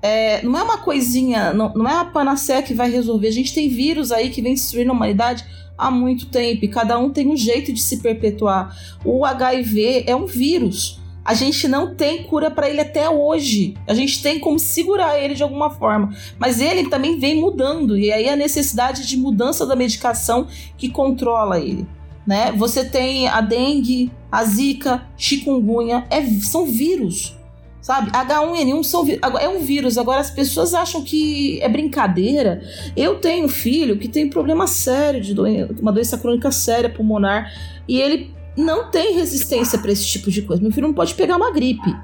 [0.00, 3.28] é, não é uma coisinha, não, não é uma panaceia que vai resolver.
[3.28, 5.44] A gente tem vírus aí que vem destruindo a humanidade
[5.76, 8.76] há muito tempo e cada um tem um jeito de se perpetuar.
[9.04, 13.74] O HIV é um vírus a gente não tem cura para ele até hoje.
[13.86, 16.16] A gente tem como segurar ele de alguma forma.
[16.38, 17.98] Mas ele também vem mudando.
[17.98, 20.46] E aí a necessidade de mudança da medicação
[20.78, 21.86] que controla ele.
[22.26, 22.50] Né?
[22.52, 27.36] Você tem a dengue, a zika, chikungunya, é, são vírus.
[27.82, 28.10] Sabe?
[28.10, 29.06] H1N1 são,
[29.38, 29.98] é um vírus.
[29.98, 32.62] Agora as pessoas acham que é brincadeira.
[32.96, 37.52] Eu tenho filho que tem problema sério de doença, uma doença crônica séria pulmonar.
[37.86, 40.60] E ele não tem resistência para esse tipo de coisa.
[40.60, 41.96] Meu filho não pode pegar uma gripe.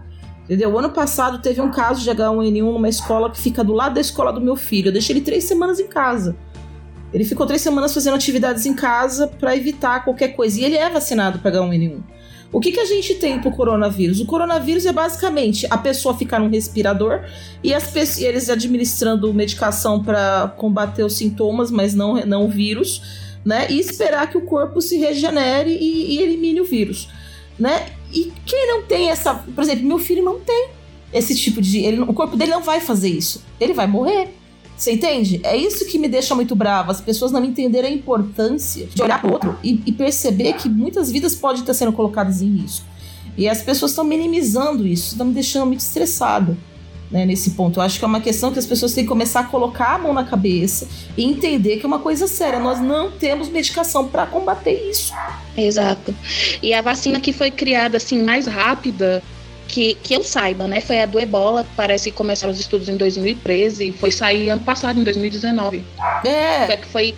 [0.45, 0.71] Entendeu?
[0.71, 4.01] O ano passado teve um caso de H1N1 numa escola que fica do lado da
[4.01, 4.89] escola do meu filho.
[4.89, 6.37] Eu deixei ele três semanas em casa.
[7.13, 10.61] Ele ficou três semanas fazendo atividades em casa para evitar qualquer coisa.
[10.61, 12.01] E ele é vacinado para H1N1.
[12.53, 14.21] O que, que a gente tem pro coronavírus?
[14.21, 17.25] O coronavírus é basicamente a pessoa ficar num respirador
[17.65, 23.67] e as eles administrando medicação para combater os sintomas, mas não, não o vírus né?
[23.71, 27.09] E esperar que o corpo se regenere e, e elimine o vírus,
[27.59, 27.91] né?
[28.13, 30.69] E quem não tem essa, por exemplo, meu filho não tem
[31.13, 34.35] esse tipo de, ele, o corpo dele não vai fazer isso, ele vai morrer.
[34.77, 35.41] Você entende?
[35.45, 36.91] É isso que me deixa muito brava.
[36.91, 40.69] As pessoas não entenderem a importância de olhar para o outro e, e, perceber que
[40.69, 42.85] muitas vidas podem estar sendo colocadas em risco.
[43.37, 46.57] E as pessoas estão minimizando isso, estão me deixando muito estressado
[47.11, 47.79] né, nesse ponto.
[47.79, 49.99] Eu acho que é uma questão que as pessoas têm que começar a colocar a
[49.99, 52.59] mão na cabeça e entender que é uma coisa séria.
[52.59, 55.13] Nós não temos medicação para combater isso.
[55.57, 56.15] Exato.
[56.63, 59.23] E a vacina que foi criada assim mais rápida
[59.69, 60.81] que, que eu saiba, né?
[60.81, 64.63] Foi a do ebola, parece que começaram os estudos em 2013 e foi sair ano
[64.63, 65.85] passado, em 2019.
[66.25, 66.67] É.
[66.67, 67.15] Foi que foi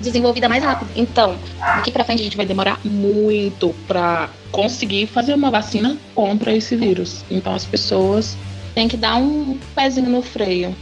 [0.00, 0.90] desenvolvida mais rápido.
[0.94, 6.54] Então, daqui para frente a gente vai demorar muito para conseguir fazer uma vacina contra
[6.54, 7.24] esse vírus.
[7.30, 8.36] Então as pessoas
[8.76, 10.76] têm que dar um pezinho no freio.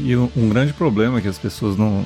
[0.00, 2.04] E um, grande problema que as pessoas não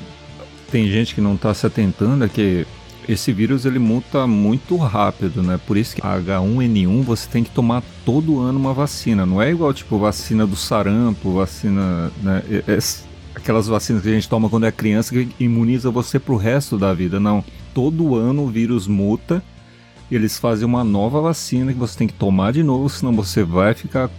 [0.70, 2.66] tem gente que não está se atentando é que
[3.08, 5.58] esse vírus ele muta muito rápido, né?
[5.66, 9.24] Por isso que H1N1 você tem que tomar todo ano uma vacina.
[9.24, 12.42] Não é igual tipo vacina do sarampo, vacina, né?
[12.50, 12.78] É, é,
[13.34, 16.92] aquelas vacinas que a gente toma quando é criança que imuniza você pro resto da
[16.92, 17.18] vida.
[17.18, 17.42] Não.
[17.72, 19.42] Todo ano o vírus muta.
[20.10, 23.72] Eles fazem uma nova vacina que você tem que tomar de novo, senão você vai
[23.72, 24.10] ficar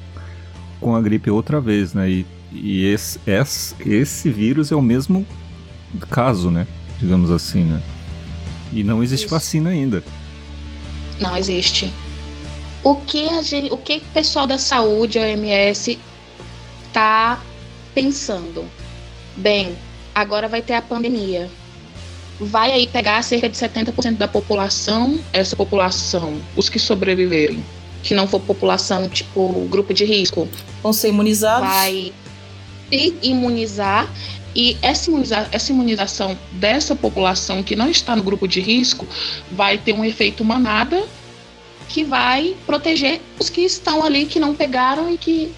[0.80, 2.10] com a gripe outra vez, né?
[2.10, 5.26] E, e esse, esse, esse vírus é o mesmo
[6.10, 6.68] caso, né?
[7.00, 7.82] Digamos assim, né?
[8.72, 9.34] E não existe Isso.
[9.34, 10.04] vacina ainda.
[11.20, 11.92] Não existe.
[12.84, 16.00] O que, a gente, o que o pessoal da saúde, a OMS,
[16.94, 17.42] tá
[17.94, 18.66] pensando?
[19.36, 19.76] Bem,
[20.16, 21.50] agora vai ter a pandemia.
[22.40, 27.62] Vai aí pegar cerca de 70% da população, essa população, os que sobreviverem,
[28.04, 30.48] que não for população tipo grupo de risco,
[30.82, 31.68] vão ser imunizados.
[31.68, 32.14] Vai
[32.90, 34.10] se imunizar
[34.56, 39.06] e essa, imuniza essa imunização dessa população que não está no grupo de risco
[39.52, 41.04] vai ter um efeito manada
[41.88, 45.52] que vai proteger os que estão ali, que não pegaram e que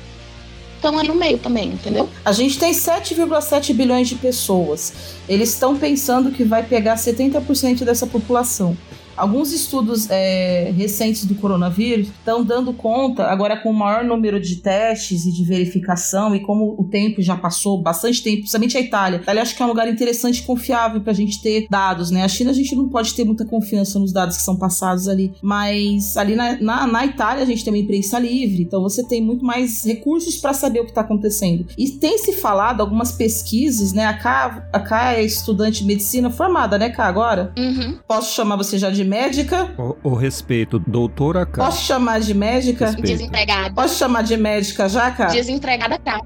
[0.76, 2.10] estão aí no meio também, entendeu?
[2.26, 4.94] A gente tem 7,7 bilhões de pessoas.
[5.28, 8.76] Eles estão pensando que vai pegar 70% dessa população.
[9.16, 14.58] Alguns estudos é, recentes do coronavírus estão dando conta, agora com o maior número de
[14.58, 19.20] testes e de verificação, e como o tempo já passou bastante tempo, principalmente a Itália.
[19.20, 22.12] A Itália acho que é um lugar interessante e confiável para a gente ter dados,
[22.12, 22.24] né?
[22.24, 25.34] A China a gente não pode ter muita confiança nos dados que são passados ali,
[25.42, 29.22] mas ali na, na, na Itália a gente tem uma imprensa livre, então você tem
[29.22, 31.66] muito mais recursos para saber o que está acontecendo.
[31.78, 34.06] E tem se falado algumas pesquisas, né?
[34.06, 37.54] A Cá, a Cá é estudante de medicina formada, né, Cá, agora?
[37.58, 37.98] Uhum.
[38.08, 39.74] Posso chamar você já de de médica.
[39.78, 41.64] O, o respeito, doutora K.
[41.64, 42.86] Posso chamar de médica?
[42.86, 43.08] Respeito.
[43.08, 43.74] Desempregada.
[43.74, 45.28] Posso chamar de médica já, K?
[45.28, 46.22] Desempregada K.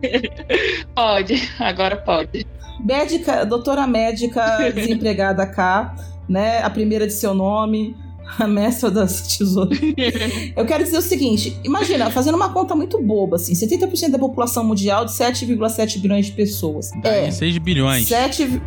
[0.94, 2.46] pode, agora pode.
[2.82, 5.94] Médica, doutora médica desempregada K,
[6.28, 6.62] né?
[6.62, 7.94] A primeira de seu nome
[8.38, 9.78] a mestra das tesouras.
[10.56, 14.64] Eu quero dizer o seguinte: imagina, fazendo uma conta muito boba, assim, 70% da população
[14.64, 16.90] mundial de 7,7 bilhões de pessoas.
[17.02, 18.06] É, 6 bilhões.
[18.08, 18.62] 7.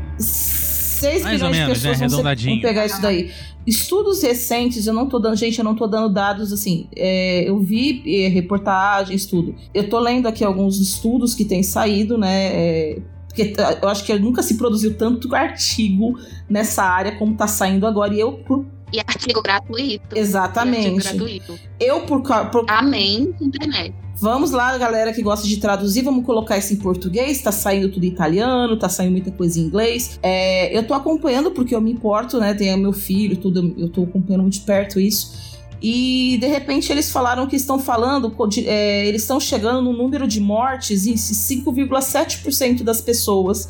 [1.04, 2.08] 6 Mais milhões menos, de pessoas né?
[2.08, 3.32] vão, vão, pegar isso daí.
[3.66, 6.88] Estudos recentes, eu não tô dando, gente, eu não tô dando dados assim.
[6.96, 9.56] É, eu vi é, reportagens, tudo.
[9.74, 12.48] Eu tô lendo aqui alguns estudos que têm saído, né?
[12.48, 17.88] É, porque eu acho que nunca se produziu tanto artigo nessa área como tá saindo
[17.88, 18.14] agora.
[18.14, 20.16] E eu, por e artigo gratuito.
[20.16, 21.08] Exatamente.
[21.08, 21.60] Artigo gratuito.
[21.80, 22.66] Eu, por, por.
[22.70, 23.96] Amém, internet.
[24.16, 27.42] Vamos lá, galera que gosta de traduzir, vamos colocar isso em português.
[27.42, 30.20] Tá saindo tudo em italiano, tá saindo muita coisa em inglês.
[30.22, 32.54] É, eu tô acompanhando porque eu me importo, né?
[32.54, 35.54] Tem meu filho, tudo, eu tô acompanhando muito de perto isso.
[35.82, 38.34] E de repente eles falaram que estão falando,
[38.66, 43.68] é, eles estão chegando no número de mortes em 5,7% das pessoas.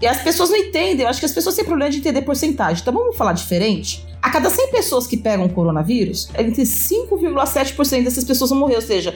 [0.00, 2.80] E as pessoas não entendem, eu acho que as pessoas têm problema de entender porcentagem.
[2.80, 4.06] Então vamos falar diferente?
[4.22, 8.76] A cada 100 pessoas que pegam coronavírus, entre 5,7% dessas pessoas vão morrer.
[8.76, 9.14] Ou seja,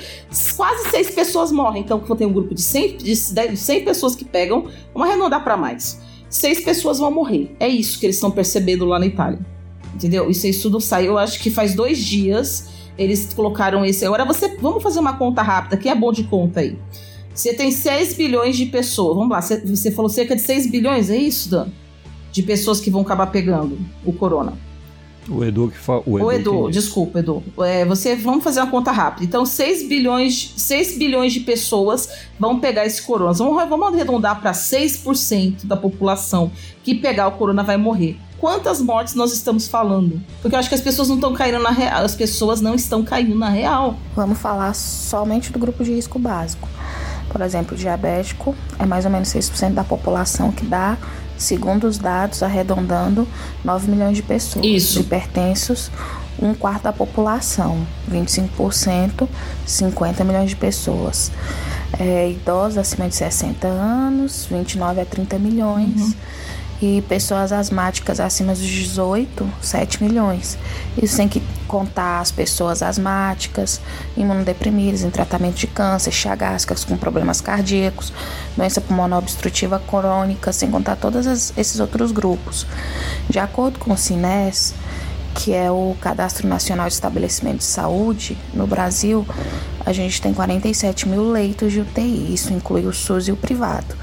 [0.56, 1.82] quase 6 pessoas morrem.
[1.82, 6.00] Então, tem um grupo de 100, de 100 pessoas que pegam, vamos arredondar para mais.
[6.28, 7.54] 6 pessoas vão morrer.
[7.58, 9.40] É isso que eles estão percebendo lá na Itália.
[9.94, 10.30] Entendeu?
[10.30, 12.68] Isso estudo saiu, eu acho que faz dois dias.
[12.96, 14.04] Eles colocaram esse.
[14.04, 14.56] Agora você.
[14.56, 15.76] Vamos fazer uma conta rápida.
[15.76, 16.78] Quem é bom de conta aí?
[17.34, 19.16] Você tem 6 bilhões de pessoas.
[19.16, 21.68] Vamos lá, você falou cerca de 6 bilhões, é isso, Dan?
[22.30, 24.54] De pessoas que vão acabar pegando o corona.
[25.28, 26.02] O Edu que fala.
[26.04, 27.42] O Edu, o Edu desculpa, Edu.
[27.60, 29.24] É, você, vamos fazer uma conta rápida.
[29.24, 33.32] Então, 6 bilhões, 6 bilhões de pessoas vão pegar esse corona.
[33.32, 36.50] Vamos, vamos arredondar para 6% da população
[36.82, 38.16] que pegar o corona vai morrer.
[38.38, 40.20] Quantas mortes nós estamos falando?
[40.40, 42.04] Porque eu acho que as pessoas não estão caindo na real.
[42.04, 43.96] As pessoas não estão caindo na real.
[44.16, 46.68] Vamos falar somente do grupo de risco básico.
[47.32, 50.98] Por exemplo, diabético é mais ou menos 6% da população que dá
[51.38, 53.26] segundo os dados, arredondando,
[53.64, 54.64] 9 milhões de pessoas.
[54.64, 55.00] Isso.
[55.00, 55.90] Hipertensos,
[56.38, 59.28] um quarto da população, 25%,
[59.66, 61.32] 50 milhões de pessoas.
[61.98, 66.00] é, idosos acima de 60 anos, 29 a 30 milhões.
[66.00, 66.14] Uhum.
[66.84, 70.58] E pessoas asmáticas acima dos 18, 7 milhões.
[71.00, 73.80] Isso sem que contar as pessoas asmáticas,
[74.16, 78.12] imunodeprimidas em tratamento de câncer, chagascas com problemas cardíacos,
[78.56, 81.24] doença pulmonar obstrutiva crônica, sem contar todos
[81.56, 82.66] esses outros grupos.
[83.30, 84.74] De acordo com o CINES,
[85.36, 89.24] que é o Cadastro Nacional de Estabelecimento de Saúde, no Brasil,
[89.86, 93.94] a gente tem 47 mil leitos de UTI, isso inclui o SUS e o privado.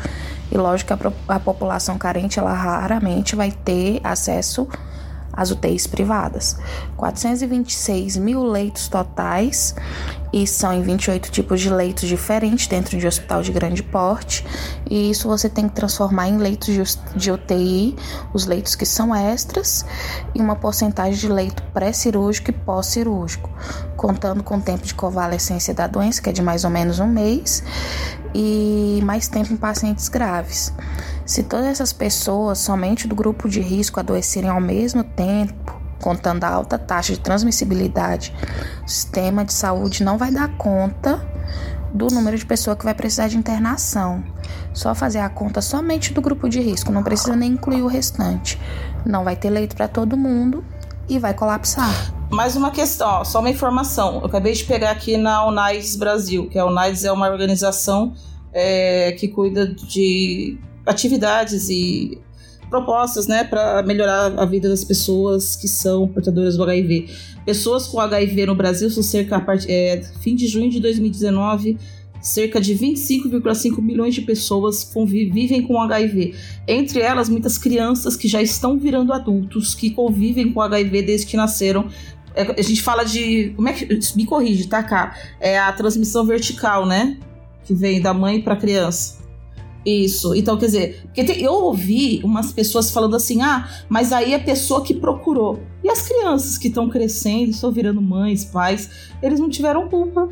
[0.52, 4.68] E lógico que a, a população carente, ela raramente vai ter acesso
[5.32, 6.58] às UTIs privadas.
[6.97, 9.76] 426 mil leitos totais
[10.32, 14.45] e são em 28 tipos de leitos diferentes dentro de hospital de grande porte.
[14.89, 17.95] E isso você tem que transformar em leitos de UTI,
[18.34, 19.86] os leitos que são extras,
[20.36, 23.50] e uma porcentagem de leito pré-cirúrgico e pós-cirúrgico,
[23.95, 27.08] contando com o tempo de convalescência da doença, que é de mais ou menos um
[27.08, 27.64] mês,
[28.34, 30.73] e mais tempo em pacientes graves.
[31.25, 36.49] Se todas essas pessoas, somente do grupo de risco, adoecerem ao mesmo tempo, contando a
[36.49, 38.34] alta taxa de transmissibilidade,
[38.84, 41.25] o sistema de saúde não vai dar conta
[41.93, 44.23] do número de pessoas que vai precisar de internação.
[44.73, 48.59] Só fazer a conta somente do grupo de risco, não precisa nem incluir o restante.
[49.05, 50.63] Não vai ter leito para todo mundo
[51.07, 52.18] e vai colapsar.
[52.32, 54.19] Mais uma questão, ó, só uma informação.
[54.19, 58.13] Eu acabei de pegar aqui na UNAIDS Brasil, que a UNAIDS é uma organização
[58.53, 62.21] é, que cuida de atividades e
[62.69, 67.09] propostas, né, para melhorar a vida das pessoas que são portadoras do HIV.
[67.43, 71.80] Pessoas com HIV no Brasil são cerca a é, fim de junho de 2019
[72.21, 76.36] cerca de 25,5 milhões de pessoas vivem com HIV.
[76.67, 81.38] Entre elas, muitas crianças que já estão virando adultos, que convivem com HIV desde que
[81.38, 81.88] nasceram.
[82.36, 83.53] É, a gente fala de.
[83.55, 83.88] Como é que.
[84.15, 85.15] Me corrige, tá, cá?
[85.39, 87.17] É a transmissão vertical, né?
[87.63, 89.19] Que vem da mãe para a criança.
[89.86, 90.36] Isso.
[90.36, 94.39] Então, quer dizer, porque tem, eu ouvi umas pessoas falando assim: ah, mas aí a
[94.39, 95.61] pessoa que procurou.
[95.84, 98.89] E as crianças que estão crescendo, estão virando mães, pais,
[99.21, 100.30] eles não tiveram culpa.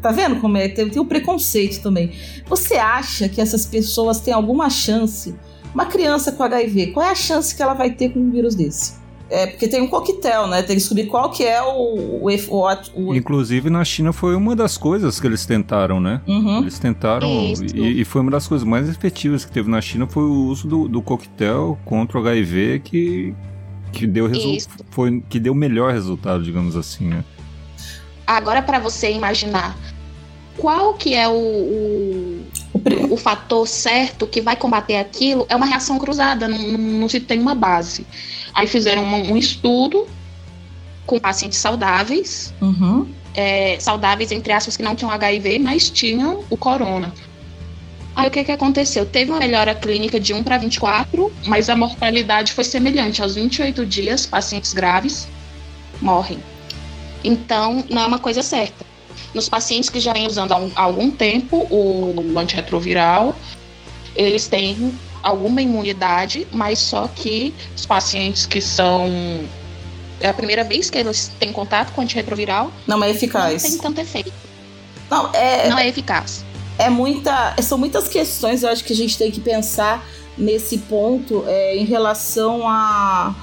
[0.00, 0.68] Tá vendo como é?
[0.68, 2.12] Tem, tem o preconceito também.
[2.46, 5.34] Você acha que essas pessoas têm alguma chance?
[5.74, 8.54] Uma criança com HIV, qual é a chance que ela vai ter com um vírus
[8.54, 9.03] desse?
[9.30, 10.62] É, porque tem um coquetel, né?
[10.62, 13.14] Tem que descobrir qual que é o, o, o, o...
[13.14, 16.20] Inclusive, na China foi uma das coisas que eles tentaram, né?
[16.26, 16.58] Uhum.
[16.58, 17.28] Eles tentaram,
[17.74, 20.68] e, e, foi uma das coisas mais efetivas que teve na China foi o uso
[20.68, 23.34] do, do coquetel contra o HIV que,
[23.92, 24.30] que deu
[24.90, 27.24] foi que deu o melhor resultado, digamos assim, né?
[28.26, 29.76] Agora para você imaginar
[30.56, 32.44] qual que é o, o,
[33.10, 37.20] o, fator certo que vai combater aquilo, é uma reação cruzada, não, não, não se
[37.20, 38.06] tem uma base.
[38.54, 40.06] Aí fizeram um, um estudo
[41.06, 43.06] com pacientes saudáveis, uhum.
[43.34, 47.12] é, saudáveis entre aspas que não tinham HIV, mas tinham o corona.
[48.16, 49.04] Aí o que, que aconteceu?
[49.04, 53.20] Teve uma melhora clínica de 1 para 24, mas a mortalidade foi semelhante.
[53.20, 55.26] Aos 28 dias, pacientes graves
[56.00, 56.38] morrem.
[57.24, 58.84] Então, não é uma coisa certa.
[59.34, 63.34] Nos pacientes que já vêm usando há, um, há algum tempo o antirretroviral,
[64.14, 64.94] eles têm
[65.24, 69.08] alguma imunidade, mas só que os pacientes que são
[70.20, 73.62] é a primeira vez que eles têm contato com antirretroviral, não é eficaz.
[73.62, 74.32] Não tem tanto efeito.
[75.10, 76.44] Não é, não é eficaz.
[76.78, 80.04] É muita, são muitas questões, eu acho que a gente tem que pensar
[80.36, 83.34] nesse ponto é, em relação a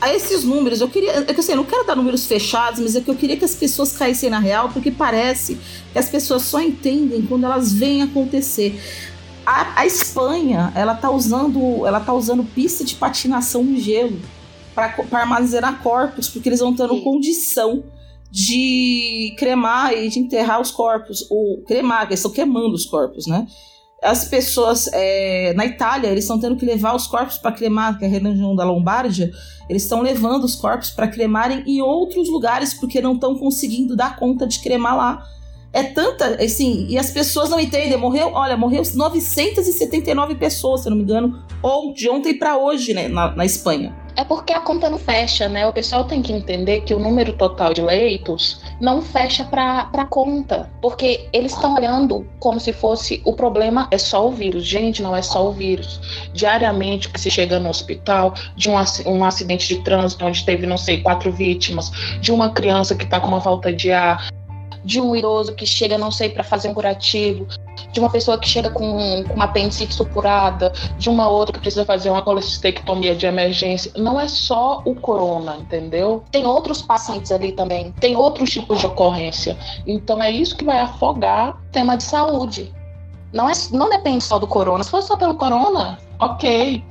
[0.00, 2.96] a esses números, eu queria, é que assim, eu não quero dar números fechados, mas
[2.96, 5.58] é que eu queria que as pessoas caíssem na real, porque parece
[5.92, 8.80] que as pessoas só entendem quando elas veem acontecer.
[9.44, 14.20] A, a Espanha, ela tá usando, ela tá usando pista de patinação no gelo
[14.74, 17.82] para armazenar corpos, porque eles vão tendo condição
[18.30, 23.46] de cremar e de enterrar os corpos, ou cremar, eles estão queimando os corpos, né?
[24.02, 28.04] As pessoas é, na Itália, eles estão tendo que levar os corpos para cremar, que
[28.04, 29.30] é a região da Lombardia,
[29.68, 34.16] eles estão levando os corpos para cremarem em outros lugares porque não estão conseguindo dar
[34.16, 35.26] conta de cremar lá
[35.72, 37.96] é tanta, assim, e as pessoas não entendem.
[37.96, 43.08] Morreu, olha, morreu 979 pessoas, se não me engano, ou de ontem para hoje, né,
[43.08, 43.94] na, na Espanha.
[44.16, 45.66] É porque a conta não fecha, né?
[45.66, 50.04] O pessoal tem que entender que o número total de leitos não fecha para a
[50.04, 50.68] conta.
[50.82, 54.66] Porque eles estão olhando como se fosse o problema é só o vírus.
[54.66, 56.00] Gente, não é só o vírus.
[56.34, 58.74] Diariamente, que se chega no hospital de um,
[59.06, 61.90] um acidente de trânsito onde teve, não sei, quatro vítimas,
[62.20, 64.28] de uma criança que está com uma falta de ar,
[64.84, 67.46] de um idoso que chega, não sei, para fazer um curativo,
[67.92, 71.84] de uma pessoa que chega com, com uma apendicite supurada, de uma outra que precisa
[71.84, 73.92] fazer uma colestectomia de emergência.
[73.96, 76.24] Não é só o corona, entendeu?
[76.30, 79.56] Tem outros pacientes ali também, tem outros tipos de ocorrência.
[79.86, 82.72] Então é isso que vai afogar o tema de saúde.
[83.32, 84.82] Não, é, não depende só do corona.
[84.82, 86.82] Se fosse só pelo corona, ok.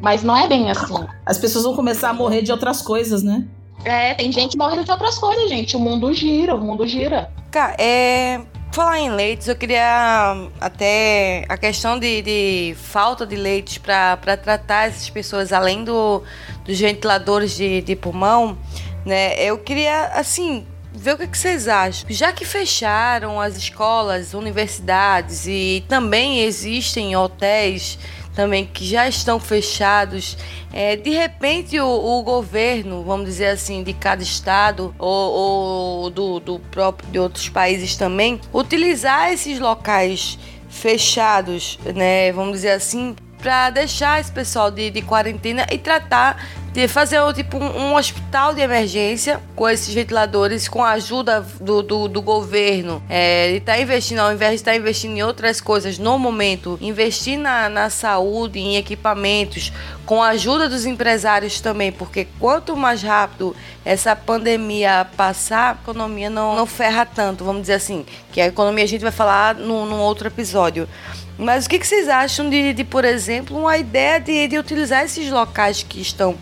[0.00, 1.06] Mas não é bem assim.
[1.24, 3.46] As pessoas vão começar a morrer de outras coisas, né?
[3.84, 5.76] É, tem gente morrendo de outras coisas, gente.
[5.76, 7.30] O mundo gira, o mundo gira.
[7.50, 8.40] Cara, é.
[8.72, 14.88] Falar em leites, eu queria até a questão de, de falta de leites para tratar
[14.88, 16.22] essas pessoas, além do,
[16.64, 18.56] dos ventiladores de, de pulmão,
[19.04, 19.34] né?
[19.44, 22.06] Eu queria, assim, ver o que, que vocês acham.
[22.08, 27.98] Já que fecharam as escolas, universidades e também existem hotéis
[28.34, 30.36] também que já estão fechados.
[30.72, 36.40] É, de repente o, o, governo, vamos dizer assim, de cada estado ou, ou do,
[36.40, 43.70] do próprio de outros países também, utilizar esses locais fechados, né, vamos dizer assim, para
[43.70, 49.38] deixar esse pessoal de, de quarentena e tratar de fazer tipo um, hospital de emergência
[49.54, 53.02] com esses ventiladores, com a ajuda do, do, do governo.
[53.10, 56.78] É, ele está investindo, ao invés de estar tá investindo em outras coisas no momento,
[56.80, 59.70] investir na, na saúde, em equipamentos,
[60.06, 63.54] com a ajuda dos empresários também, porque quanto mais rápido
[63.84, 68.06] essa pandemia passar, a economia não, não ferra tanto, vamos dizer assim.
[68.32, 70.88] Que a economia a gente vai falar num, num outro episódio.
[71.36, 75.04] Mas o que, que vocês acham de, de, por exemplo, uma ideia de, de utilizar
[75.04, 76.38] esses locais que estão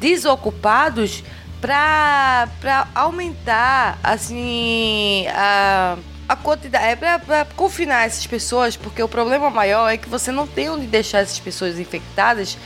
[0.00, 1.22] desocupados
[1.60, 5.96] para aumentar assim a,
[6.28, 10.46] a quantidade é para confinar essas pessoas porque o problema maior é que você não
[10.46, 12.58] tem onde deixar essas pessoas infectadas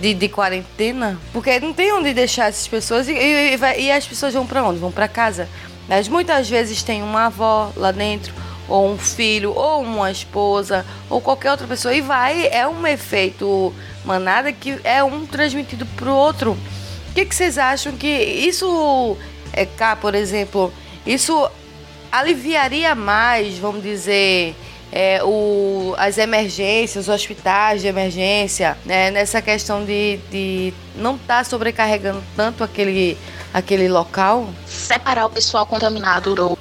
[0.00, 4.34] de, de quarentena porque não tem onde deixar essas pessoas e, e, e as pessoas
[4.34, 4.78] vão para onde?
[4.78, 5.48] Vão para casa.
[5.88, 8.32] Mas muitas vezes tem uma avó lá dentro
[8.68, 13.74] ou um filho ou uma esposa ou qualquer outra pessoa e vai é um efeito
[14.04, 16.56] manada que é um transmitido para o outro
[17.12, 19.18] o que, que vocês acham que isso,
[19.52, 20.72] é, cá, por exemplo,
[21.04, 21.46] isso
[22.10, 24.56] aliviaria mais, vamos dizer,
[24.90, 31.36] é, o, as emergências, os hospitais de emergência, né, nessa questão de, de não estar
[31.36, 33.18] tá sobrecarregando tanto aquele,
[33.52, 34.48] aquele local?
[34.66, 36.58] Separar o pessoal contaminado do,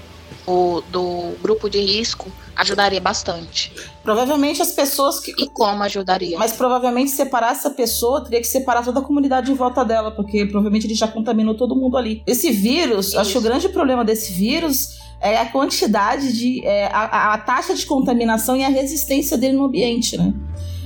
[0.52, 3.72] do, do grupo de risco ajudaria bastante.
[4.04, 5.32] Provavelmente as pessoas que.
[5.32, 6.38] E como ajudaria?
[6.38, 10.46] Mas provavelmente separar essa pessoa teria que separar toda a comunidade em volta dela, porque
[10.46, 12.22] provavelmente ele já contaminou todo mundo ali.
[12.28, 13.20] Esse vírus, Isso.
[13.20, 16.66] acho que o grande problema desse vírus é a quantidade de.
[16.66, 20.34] É, a, a taxa de contaminação e a resistência dele no ambiente, né?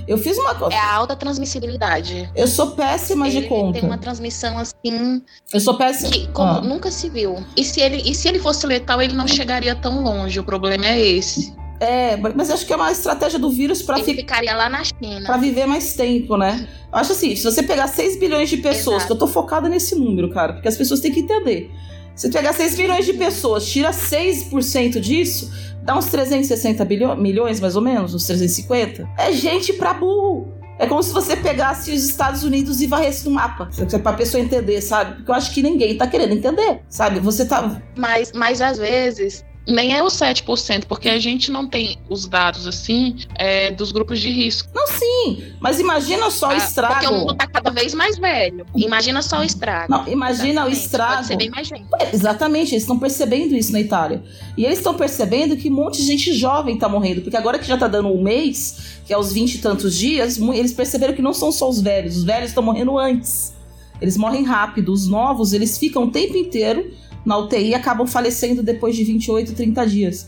[0.08, 0.76] Eu fiz uma coisa.
[0.76, 2.30] É a alta transmissibilidade.
[2.36, 3.80] Eu sou péssima ele de conta.
[3.80, 5.22] Tem uma transmissão assim.
[5.52, 6.12] Eu sou péssima.
[6.12, 6.62] Que, como ah.
[6.62, 7.44] nunca se viu.
[7.58, 10.40] E se, ele, e se ele fosse letal, ele não chegaria tão longe.
[10.40, 11.54] O problema é esse.
[11.80, 14.16] É, mas acho que é uma estratégia do vírus para fi...
[14.16, 15.26] ficaria lá na China.
[15.26, 16.68] Para viver mais tempo, né?
[16.92, 19.08] Eu acho assim, se você pegar 6 bilhões de pessoas, Exato.
[19.08, 21.70] que eu tô focada nesse número, cara, porque as pessoas têm que entender.
[22.16, 25.52] Se pegar 6 bilhões de pessoas, tira 6% disso,
[25.84, 29.08] dá uns 360 bilhões, milhões mais ou menos, uns 350.
[29.18, 30.54] É gente pra burro.
[30.78, 33.70] É como se você pegasse os Estados Unidos e varresse no mapa.
[34.02, 35.16] Pra pessoa entender, sabe?
[35.16, 37.20] Porque eu acho que ninguém tá querendo entender, sabe?
[37.20, 37.82] Você tá.
[37.98, 42.68] Mas, mas às vezes nem é os 7%, porque a gente não tem os dados
[42.68, 44.70] assim é, dos grupos de risco.
[44.74, 46.94] Não, sim, mas imagina só o ah, estrago.
[46.94, 48.66] Porque o mundo está cada vez mais velho.
[48.76, 49.92] Imagina só o estrago.
[49.92, 50.76] Não, imagina Exatamente.
[50.76, 51.16] o estrago.
[51.16, 51.86] Pode ser bem mais gente.
[52.00, 54.24] É, exatamente, eles estão percebendo isso na Itália.
[54.56, 57.66] E eles estão percebendo que um monte de gente jovem está morrendo, porque agora que
[57.66, 61.22] já está dando um mês, que é os 20 e tantos dias, eles perceberam que
[61.22, 63.54] não são só os velhos, os velhos estão morrendo antes.
[64.02, 66.92] Eles morrem rápido, os novos, eles ficam o tempo inteiro
[67.26, 70.28] na UTI acabam falecendo depois de 28, 30 dias.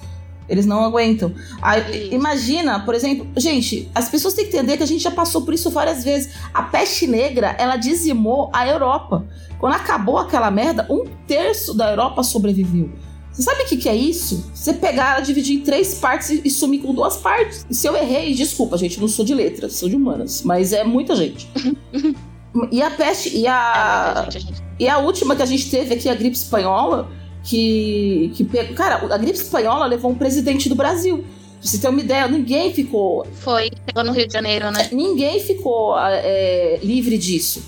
[0.49, 1.33] Eles não aguentam.
[1.61, 5.41] Aí, imagina, por exemplo, gente, as pessoas têm que entender que a gente já passou
[5.41, 6.33] por isso várias vezes.
[6.53, 9.25] A peste negra, ela dizimou a Europa.
[9.59, 12.89] Quando acabou aquela merda, um terço da Europa sobreviveu.
[13.31, 14.49] Você sabe o que, que é isso?
[14.53, 17.67] Você pegar ela, dividir em três partes e, e sumir com duas partes.
[17.69, 20.41] E se eu errei, desculpa, gente, não sou de letras, sou de humanas.
[20.41, 21.47] Mas é muita gente.
[22.71, 23.37] e a peste.
[23.37, 24.25] E a.
[24.27, 27.09] É gente, a gente e a última que a gente teve aqui, a gripe espanhola,
[27.43, 31.25] que, que cara, a gripe espanhola levou um presidente do Brasil.
[31.59, 33.25] Pra você ter uma ideia, ninguém ficou.
[33.41, 34.89] Foi, pegou no Rio de Janeiro, né?
[34.91, 37.63] Ninguém ficou é, livre disso.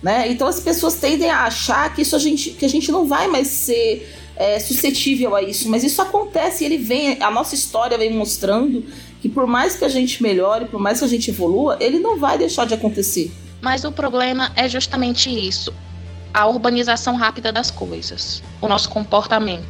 [0.00, 0.30] Né?
[0.30, 3.28] Então as pessoas tendem a achar que isso a gente, que a gente não vai
[3.28, 7.96] mais ser é, suscetível a isso, mas isso acontece e ele vem, a nossa história
[7.96, 8.84] vem mostrando
[9.20, 12.18] que por mais que a gente melhore, por mais que a gente evolua, ele não
[12.18, 13.30] vai deixar de acontecer.
[13.60, 15.72] Mas o problema é justamente isso
[16.32, 19.64] a urbanização rápida das coisas, o nosso comportamento.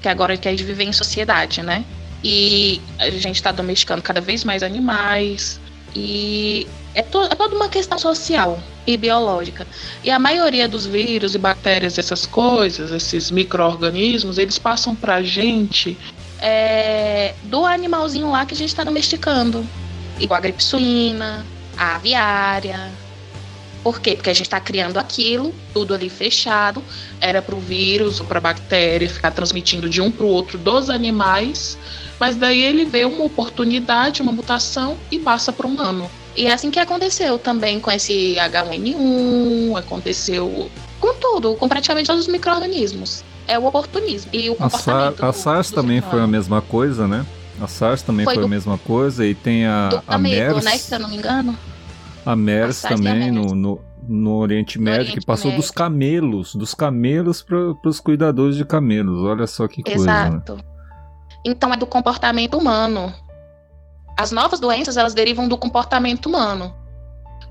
[0.00, 1.84] que agora que a gente vive em sociedade, né?
[2.24, 5.60] E a gente está domesticando cada vez mais animais.
[5.94, 9.66] E é, to é toda uma questão social e biológica.
[10.02, 15.96] E a maioria dos vírus e bactérias, essas coisas, esses micro-organismos, eles passam pra gente
[16.40, 19.64] é, do animalzinho lá que a gente está domesticando.
[20.18, 22.90] Igual a gripe suína, a aviária.
[23.82, 24.14] Por quê?
[24.14, 26.82] Porque a gente está criando aquilo, tudo ali fechado,
[27.20, 30.56] era para o vírus ou para a bactéria ficar transmitindo de um para o outro
[30.56, 31.76] dos animais,
[32.20, 36.08] mas daí ele vê uma oportunidade, uma mutação e passa para o humano.
[36.36, 40.70] E é assim que aconteceu também com esse H1N1, aconteceu
[41.00, 43.24] com tudo, com praticamente todos os micro-organismos.
[43.48, 45.18] É o oportunismo e o a comportamento.
[45.18, 47.26] SARS, a SARS também foi a mesma coisa, né?
[47.60, 50.64] A SARS também foi, foi do, a mesma coisa e tem a, a MERS.
[50.64, 51.58] Né, se eu não me engano.
[52.24, 53.34] A MERS também a MERS.
[53.34, 55.62] No, no, no, Oriente Médio, Oriente que passou Médio.
[55.62, 59.22] dos camelos, dos camelos para os cuidadores de camelos.
[59.22, 60.06] Olha só que coisa.
[60.06, 60.28] Né?
[60.28, 60.56] Exato.
[60.56, 60.62] Né?
[61.44, 63.12] Então é do comportamento humano.
[64.16, 66.74] As novas doenças, elas derivam do comportamento humano.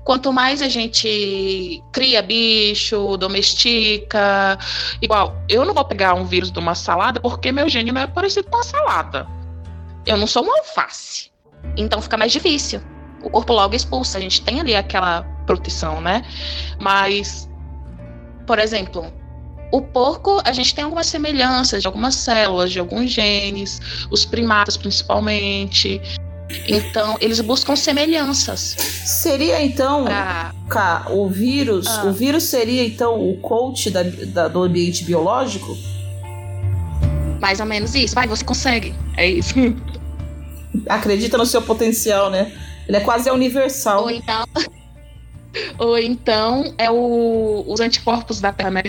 [0.04, 4.58] Quanto mais a gente cria bicho, domestica,
[5.00, 8.06] igual, eu não vou pegar um vírus de uma salada porque meu gene não é
[8.06, 9.28] parecido com uma salada.
[10.04, 11.30] Eu não sou uma alface.
[11.76, 12.80] Então fica mais difícil.
[13.22, 14.18] O corpo logo expulsa.
[14.18, 16.24] A gente tem ali aquela proteção, né?
[16.80, 17.48] Mas,
[18.46, 19.12] por exemplo,
[19.72, 24.76] o porco, a gente tem algumas semelhanças de algumas células, de alguns genes, os primatas
[24.76, 26.00] principalmente.
[26.68, 28.76] Então, eles buscam semelhanças.
[29.06, 30.54] Seria então, pra...
[30.68, 32.04] cá, o vírus, ah.
[32.04, 35.74] o vírus seria então o coach da, da, do ambiente biológico?
[37.40, 38.14] Mais ou menos isso.
[38.14, 38.94] Vai, você consegue.
[39.16, 39.54] É isso.
[40.88, 42.52] Acredita no seu potencial, né?
[42.88, 44.02] Ele é quase universal.
[44.04, 44.44] Ou então,
[45.78, 48.82] ou então é o, os anticorpos da Terra, né?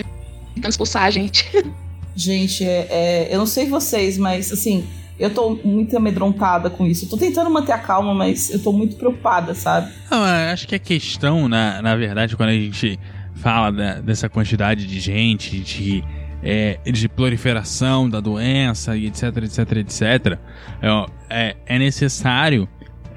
[0.54, 1.50] Tentando expulsar a gente.
[2.16, 4.86] Gente, é, é, eu não sei vocês, mas assim,
[5.18, 7.04] eu tô muito amedrontada com isso.
[7.04, 9.92] Eu tô tentando manter a calma, mas eu tô muito preocupada, sabe?
[10.10, 12.98] Não, acho que a questão, na, na verdade, quando a gente
[13.34, 16.04] fala da, dessa quantidade de gente, de,
[16.42, 20.38] é, de proliferação da doença e etc, etc, etc,
[21.28, 22.68] é, é necessário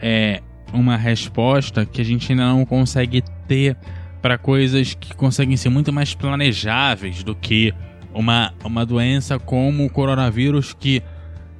[0.02, 0.42] é,
[0.74, 3.78] uma resposta que a gente ainda não consegue ter
[4.22, 7.74] para coisas que conseguem ser muito mais planejáveis do que
[8.13, 11.01] uma, uma doença como o coronavírus que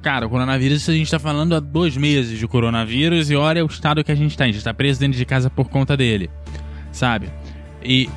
[0.00, 3.66] Cara, o coronavírus, a gente tá falando há dois meses de coronavírus e olha o
[3.66, 4.44] estado que a gente tá.
[4.44, 6.30] A gente tá preso dentro de casa por conta dele,
[6.92, 7.28] sabe?
[7.82, 8.08] E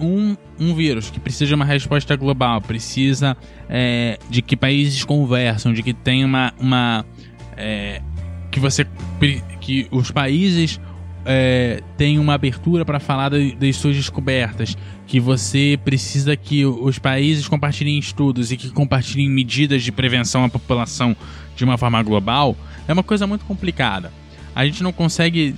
[0.00, 3.36] um, um vírus que precisa de uma resposta global, precisa
[3.68, 6.52] é, de que países conversam, de que tem uma.
[6.58, 7.04] uma
[7.56, 8.02] é,
[8.50, 8.86] que você.
[9.60, 10.80] que os países
[11.24, 14.76] é, tem uma abertura para falar das suas descobertas,
[15.06, 20.48] que você precisa que os países compartilhem estudos e que compartilhem medidas de prevenção à
[20.48, 21.14] população
[21.54, 24.10] de uma forma global, é uma coisa muito complicada.
[24.54, 25.54] A gente não consegue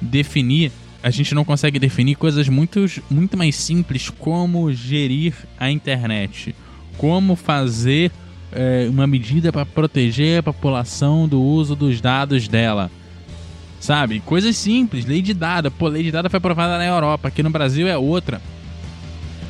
[0.00, 0.72] definir,
[1.02, 6.54] a gente não consegue definir coisas muito, muito mais simples como gerir a internet,
[6.96, 8.10] como fazer
[8.52, 12.90] é, uma medida para proteger a população do uso dos dados dela
[13.82, 14.20] Sabe?
[14.20, 15.68] Coisas simples, lei de dada.
[15.68, 18.40] Pô, lei de dada foi aprovada na Europa, aqui no Brasil é outra.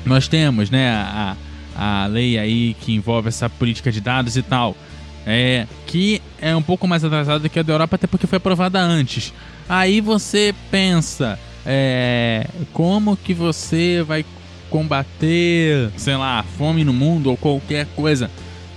[0.07, 1.37] Nós temos, né, a,
[1.77, 4.75] a lei aí que envolve essa política de dados e tal.
[5.27, 8.39] É, que é um pouco mais atrasada do que a da Europa, até porque foi
[8.39, 9.35] aprovada antes.
[9.69, 14.25] Aí você pensa, é, como que você vai
[14.71, 18.31] combater, sei lá, fome no mundo ou qualquer coisa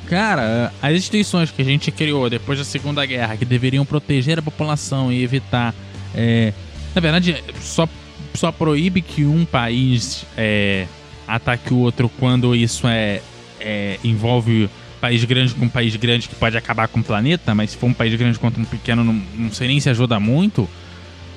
[0.07, 4.41] Cara, as instituições que a gente criou depois da Segunda Guerra, que deveriam proteger a
[4.41, 5.73] população e evitar.
[6.13, 6.53] É,
[6.93, 7.89] na verdade, só,
[8.33, 10.85] só proíbe que um país é,
[11.27, 13.21] ataque o outro quando isso é,
[13.59, 14.69] é envolve
[15.01, 17.87] país grande com um país grande que pode acabar com o planeta, mas se for
[17.87, 20.69] um país grande contra um pequeno, não, não sei nem se ajuda muito.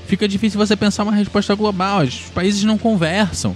[0.07, 2.03] Fica difícil você pensar uma resposta global.
[2.03, 3.55] Os países não conversam.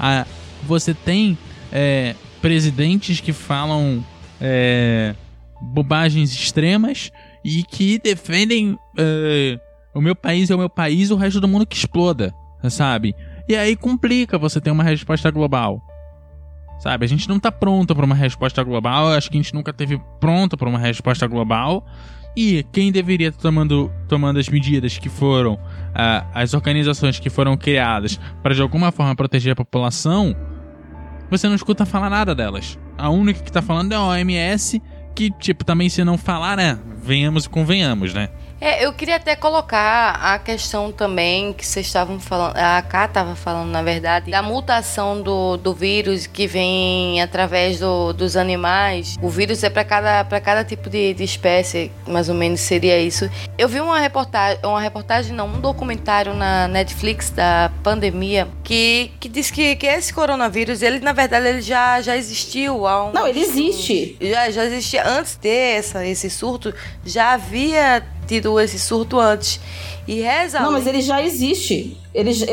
[0.00, 0.26] Ah,
[0.62, 1.36] você tem
[1.70, 4.02] é, presidentes que falam
[4.42, 5.14] é,
[5.60, 7.12] bobagens extremas
[7.44, 9.58] e que defendem é,
[9.94, 12.34] o meu país é o meu país o resto do mundo que exploda,
[12.68, 13.14] sabe?
[13.48, 15.80] E aí complica você ter uma resposta global.
[16.80, 19.72] Sabe, a gente não tá pronto para uma resposta global, acho que a gente nunca
[19.72, 21.86] teve pronto para uma resposta global.
[22.36, 25.60] E quem deveria estar tomando, tomando as medidas que foram,
[26.34, 30.34] as organizações que foram criadas para de alguma forma proteger a população,
[31.30, 32.76] você não escuta falar nada delas.
[33.02, 34.80] A única que tá falando é a OMS,
[35.12, 36.78] que, tipo, também se não falar, né?
[37.02, 38.28] Venhamos e convenhamos, né?
[38.62, 43.34] É, eu queria até colocar a questão também que vocês estavam falando, a Cá estava
[43.34, 49.16] falando, na verdade, da mutação do, do vírus que vem através do, dos animais.
[49.20, 53.28] O vírus é para cada, cada tipo de, de espécie, mais ou menos seria isso.
[53.58, 59.28] Eu vi uma reportagem, uma reportagem, não, um documentário na Netflix da pandemia que, que
[59.28, 63.12] diz que, que esse coronavírus, ele na verdade ele já, já existiu há um.
[63.12, 64.16] Não, ele existe.
[64.20, 66.72] Já, já existia antes de ter essa, esse surto,
[67.04, 69.60] já havia tido esse surto antes.
[70.06, 70.60] E reza.
[70.60, 71.96] Não, mas ele já existe.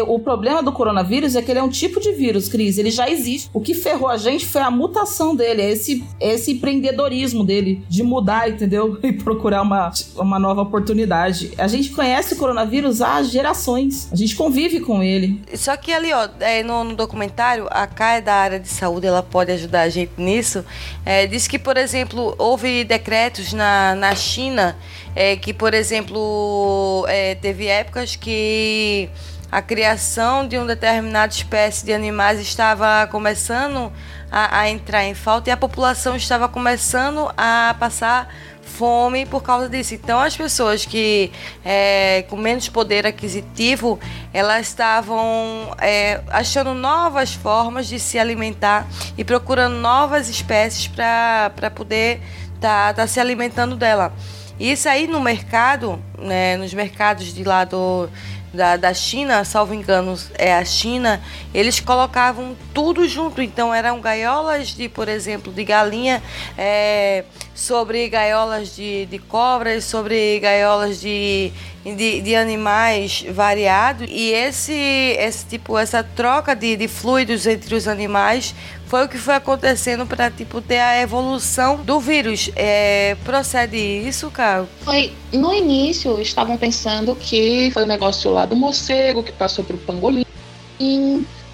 [0.07, 2.77] O problema do coronavírus é que ele é um tipo de vírus, Cris.
[2.77, 3.49] Ele já existe.
[3.53, 7.83] O que ferrou a gente foi a mutação dele, é esse, é esse empreendedorismo dele
[7.89, 8.97] de mudar, entendeu?
[9.09, 11.51] E procurar uma, uma nova oportunidade.
[11.57, 14.07] A gente conhece o coronavírus há gerações.
[14.11, 15.41] A gente convive com ele.
[15.55, 19.23] Só que ali, ó, é, no, no, documentário, a Kai da área de saúde, ela
[19.23, 20.63] pode ajudar a gente nisso.
[21.03, 24.77] É, diz que, por exemplo, houve decretos na, na China
[25.15, 29.09] é, que, por exemplo, é, teve épocas que
[29.51, 33.91] a criação de uma determinada espécie de animais estava começando
[34.31, 38.31] a, a, entrar em falta e a população estava começando a passar
[38.61, 39.95] fome por causa disso.
[39.95, 41.31] Então, as pessoas que
[41.65, 43.99] é, com menos poder aquisitivo,
[44.31, 48.87] elas estavam é, achando novas formas de se alimentar
[49.17, 52.21] e procurando novas espécies para poder
[52.55, 54.13] estar tá, tá se alimentando dela.
[54.59, 58.09] Isso aí no mercado, né, nos mercados de lá do,
[58.53, 61.21] da, da China, salvo engano, é a China,
[61.53, 63.41] eles colocavam tudo junto.
[63.41, 66.21] Então eram gaiolas de, por exemplo, de galinha,
[66.57, 67.23] é,
[67.53, 71.51] sobre gaiolas de, de cobras, sobre gaiolas de,
[71.83, 74.07] de, de, animais variados.
[74.09, 78.55] E esse, esse tipo, essa troca de, de fluidos entre os animais
[78.89, 82.49] foi o que foi acontecendo para tipo ter a evolução do vírus.
[82.55, 84.67] É, procede isso, Carl?
[84.81, 89.63] Foi no início estavam pensando que foi o um negócio lá do morcego que passou
[89.63, 90.25] para o pangolim,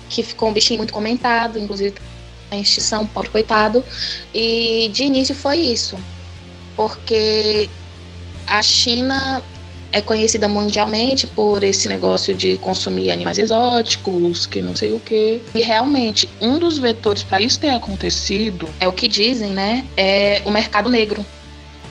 [0.09, 1.95] que ficou um bichinho muito comentado, inclusive
[2.49, 3.83] a extinção, pobre coitado.
[4.33, 5.97] E de início foi isso,
[6.73, 7.69] porque
[8.47, 9.43] a China
[9.95, 15.41] é conhecida mundialmente por esse negócio de consumir animais exóticos, que não sei o que.
[15.55, 19.85] E realmente, um dos vetores para isso ter acontecido é o que dizem, né?
[19.95, 21.25] É o mercado negro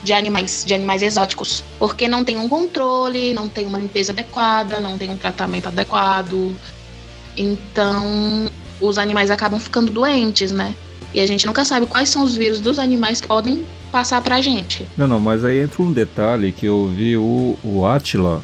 [0.03, 4.79] de animais, de animais exóticos, porque não tem um controle, não tem uma limpeza adequada,
[4.79, 6.55] não tem um tratamento adequado.
[7.35, 10.75] Então, os animais acabam ficando doentes, né?
[11.11, 13.65] E a gente nunca sabe quais são os vírus dos animais que podem
[13.95, 14.85] passar pra gente.
[14.97, 18.41] Não, não, mas aí entra um detalhe que eu vi o, o Atila.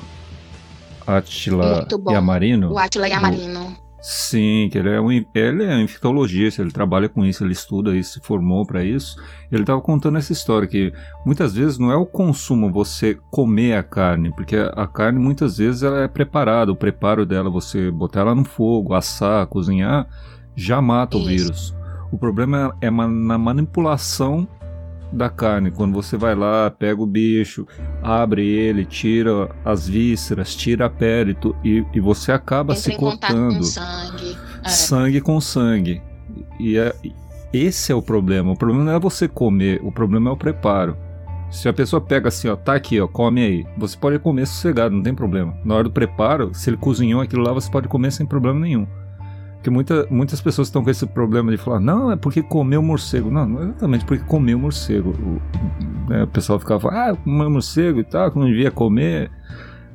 [1.06, 2.72] Atila Yamarino.
[2.72, 3.76] O Atila Yamarino.
[4.02, 7.94] Sim, que ele é um ele é um infectologista, ele trabalha com isso, ele estuda
[7.94, 9.18] isso, se formou para isso.
[9.52, 10.94] Ele estava contando essa história que
[11.26, 15.84] muitas vezes não é o consumo você comer a carne, porque a carne muitas vezes
[15.84, 20.08] ela é preparada, o preparo dela você botar ela no fogo, assar, cozinhar,
[20.56, 21.26] já mata isso.
[21.26, 21.76] o vírus.
[22.10, 24.48] O problema é na manipulação
[25.12, 25.72] da carne.
[25.72, 27.68] Quando você vai lá, pega o bicho,
[28.02, 32.98] abre ele, tira as vísceras, tira a pele tu, e, e você acaba Entra se
[32.98, 33.58] cortando.
[33.58, 34.38] Com sangue.
[34.64, 34.70] É.
[34.70, 36.02] sangue com sangue.
[36.60, 36.96] E é,
[37.54, 38.52] esse é o problema.
[38.52, 40.96] O problema não é você comer, o problema é o preparo.
[41.50, 43.66] Se a pessoa pega assim, ó, tá aqui, ó, come aí.
[43.78, 45.54] Você pode comer sossegado, não tem problema.
[45.66, 48.88] Na hora do preparo, se ele cozinhou aquilo lá, você pode comer sem problema nenhum.
[49.62, 53.30] Porque muita, muitas pessoas estão com esse problema de falar, não, é porque comeu morcego.
[53.30, 55.12] Não, não é exatamente porque comeu morcego.
[55.12, 59.30] O, né, o pessoal ficava ah, comeu morcego e tal, que não devia comer.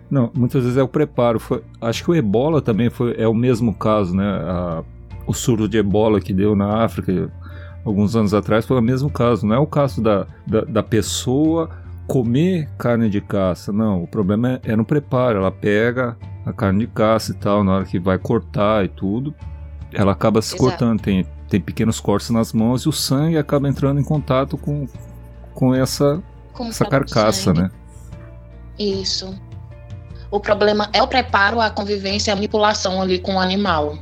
[0.08, 1.40] Não, muitas vezes é o preparo.
[1.40, 4.24] Foi, acho que o ebola também foi, é o mesmo caso, né?
[4.24, 4.84] A,
[5.26, 7.28] o surto de ebola que deu na África
[7.84, 9.44] alguns anos atrás foi o mesmo caso.
[9.44, 11.68] Não é o caso da, da, da pessoa
[12.06, 13.72] comer carne de caça.
[13.72, 15.40] Não, o problema é, é no preparo.
[15.40, 19.34] Ela pega a carne de caça e tal, na hora que vai cortar e tudo,
[19.93, 20.62] ela acaba se Exato.
[20.62, 24.87] cortando, tem, tem pequenos cortes nas mãos e o sangue acaba entrando em contato com,
[25.55, 26.22] com essa,
[26.53, 27.70] com essa carcaça, né?
[28.78, 29.39] Isso.
[30.30, 33.97] O problema é o preparo, a convivência, a manipulação ali com o animal.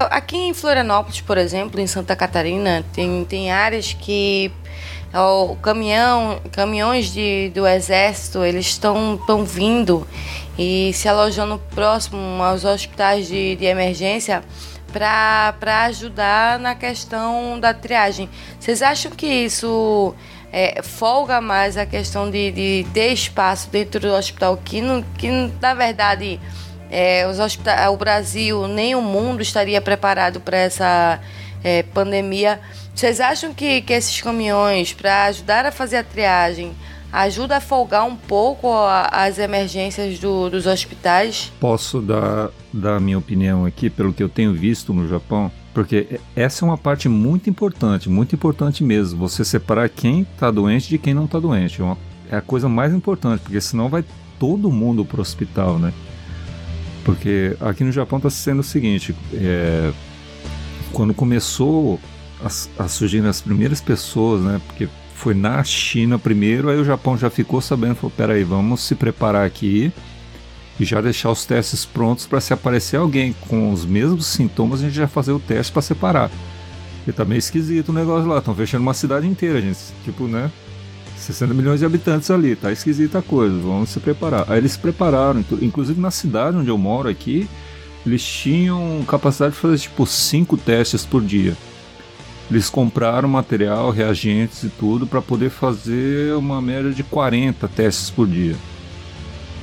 [0.00, 4.50] Aqui em Florianópolis, por exemplo, em Santa Catarina, tem, tem áreas que
[5.14, 10.06] o caminhão, caminhões de, do exército, eles estão vindo
[10.58, 14.42] e se alojando próximo aos hospitais de, de emergência
[14.92, 18.28] para ajudar na questão da triagem.
[18.58, 20.14] Vocês acham que isso
[20.52, 25.30] é, folga mais a questão de, de ter espaço dentro do hospital, que, no, que
[25.60, 26.40] na verdade
[26.90, 31.20] é, os o Brasil nem o mundo estaria preparado para essa
[31.62, 32.60] é, pandemia?
[32.94, 36.74] Vocês acham que, que esses caminhões, para ajudar a fazer a triagem,
[37.12, 38.68] ajuda a folgar um pouco
[39.10, 41.52] as emergências do- dos hospitais?
[41.60, 45.50] Posso dar, dar a minha opinião aqui, pelo que eu tenho visto no Japão?
[45.72, 49.18] Porque essa é uma parte muito importante, muito importante mesmo.
[49.20, 51.80] Você separar quem está doente de quem não está doente.
[51.80, 51.98] É, uma-
[52.30, 54.04] é a coisa mais importante, porque senão vai
[54.38, 55.92] todo mundo para o hospital, né?
[57.04, 59.92] Porque aqui no Japão está sendo o seguinte: é,
[60.92, 61.98] quando começou
[62.42, 64.60] a, a surgir as primeiras pessoas, né?
[64.66, 64.88] Porque
[65.18, 69.44] foi na China primeiro, aí o Japão já ficou sabendo, falou: peraí, vamos se preparar
[69.44, 69.92] aqui
[70.78, 74.84] e já deixar os testes prontos para se aparecer alguém com os mesmos sintomas, a
[74.84, 76.30] gente já fazer o teste para separar.
[76.98, 79.78] Porque tá meio esquisito o negócio lá, estão fechando uma cidade inteira, gente.
[80.04, 80.50] Tipo, né?
[81.16, 84.44] 60 milhões de habitantes ali, tá esquisita a coisa, vamos se preparar.
[84.48, 87.48] Aí eles se prepararam, inclu- inclusive na cidade onde eu moro aqui,
[88.06, 91.56] eles tinham capacidade de fazer tipo 5 testes por dia.
[92.50, 98.26] Eles compraram material, reagentes e tudo para poder fazer uma média de 40 testes por
[98.26, 98.56] dia.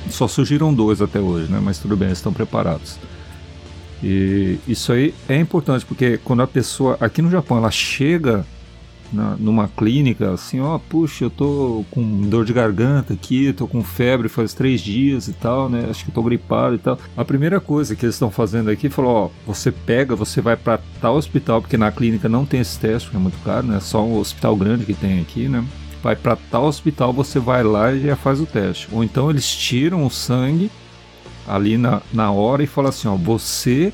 [0.08, 1.60] Só surgiram dois até hoje, né?
[1.60, 2.96] Mas tudo bem, estão preparados.
[4.02, 8.46] E isso aí é importante porque quando a pessoa aqui no Japão ela chega
[9.12, 13.82] na- numa clínica assim, ó, puxa, eu tô com dor de garganta aqui, tô com
[13.82, 15.86] febre faz três dias e tal, né?
[15.90, 16.98] Acho que tô gripado e tal.
[17.16, 20.80] A primeira coisa que eles estão fazendo aqui falou, ó, você pega, você vai para
[21.00, 23.80] tal hospital porque na clínica não tem esse teste, porque é muito caro, né?
[23.80, 25.64] Só um hospital grande que tem aqui, né?
[26.02, 28.88] Vai para tal hospital, você vai lá e já faz o teste.
[28.92, 30.70] Ou então eles tiram o sangue
[31.48, 33.92] ali na, na hora e falam assim, ó, você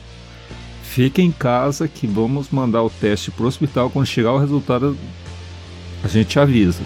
[0.92, 4.94] fica em casa que vamos mandar o teste pro hospital quando chegar o resultado
[6.04, 6.82] a gente avisa.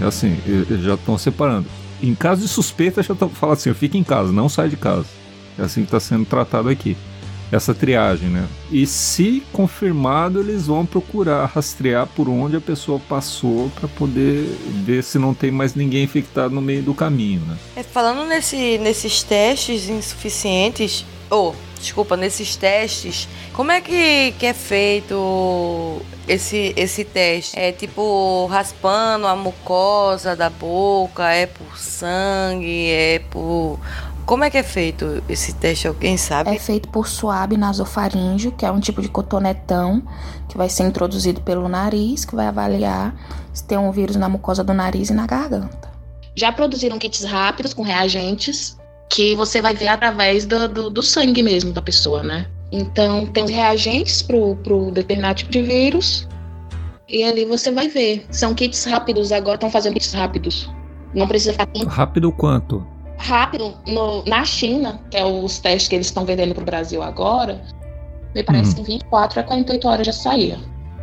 [0.00, 0.36] É assim,
[0.82, 1.66] já estão separando.
[2.02, 5.06] Em caso de suspeita já estão falando assim, fica em casa, não sai de casa.
[5.56, 6.96] É assim que está sendo tratado aqui.
[7.50, 8.46] Essa triagem, né?
[8.70, 14.44] E se confirmado, eles vão procurar rastrear por onde a pessoa passou para poder
[14.84, 17.56] ver se não tem mais ninguém infectado no meio do caminho, né?
[17.76, 24.54] É, falando nesse, nesses testes insuficientes, ou, desculpa, nesses testes, como é que, que é
[24.54, 27.58] feito esse, esse teste?
[27.58, 33.78] É tipo raspando a mucosa da boca, é por sangue, é por.
[34.26, 35.88] Como é que é feito esse teste?
[35.88, 36.54] Alguém sabe?
[36.54, 40.02] É feito por suave nasofaríngeo, que é um tipo de cotonetão
[40.48, 43.14] que vai ser introduzido pelo nariz, que vai avaliar
[43.54, 45.90] se tem um vírus na mucosa do nariz e na garganta.
[46.34, 48.76] Já produziram kits rápidos com reagentes
[49.10, 52.46] que você vai ver através do, do, do sangue mesmo da pessoa, né?
[52.70, 56.28] Então, tem os reagentes pro, pro determinado tipo de vírus
[57.08, 58.26] e ali você vai ver.
[58.30, 60.70] São kits rápidos, agora estão fazendo kits rápidos.
[61.14, 62.86] Não precisa ficar tempo Rápido quanto?
[63.20, 67.60] rápido no- na China, que é os testes que eles estão vendendo pro Brasil agora.
[68.34, 68.74] Me parece Hum.
[68.74, 70.58] que em 24 a 48 horas já saía.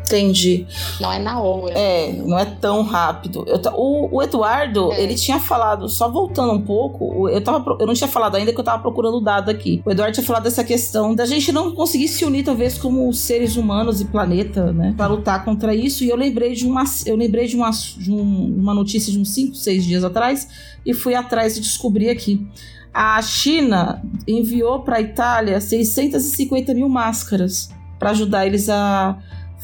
[0.06, 0.68] Entendi.
[1.02, 1.74] Não é na hora.
[1.78, 3.44] É, não é tão rápido.
[3.48, 5.02] Eu o, o Eduardo, É.
[5.02, 8.60] ele tinha falado, só voltando um pouco, eu, tava, eu não tinha falado ainda que
[8.60, 9.82] eu tava procurando o dado aqui.
[9.86, 13.56] O Eduardo tinha falado dessa questão da gente não conseguir se unir, talvez, como seres
[13.58, 14.94] humanos e planeta, né?
[14.96, 16.04] Pra lutar contra isso.
[16.04, 19.30] E eu lembrei de uma, eu lembrei de uma, de um- uma notícia de uns
[19.34, 20.48] 5, 6 dias atrás
[20.86, 22.46] e fui atrás e descobri aqui.
[22.94, 29.18] A China enviou para a Itália 650 mil máscaras para ajudar eles a,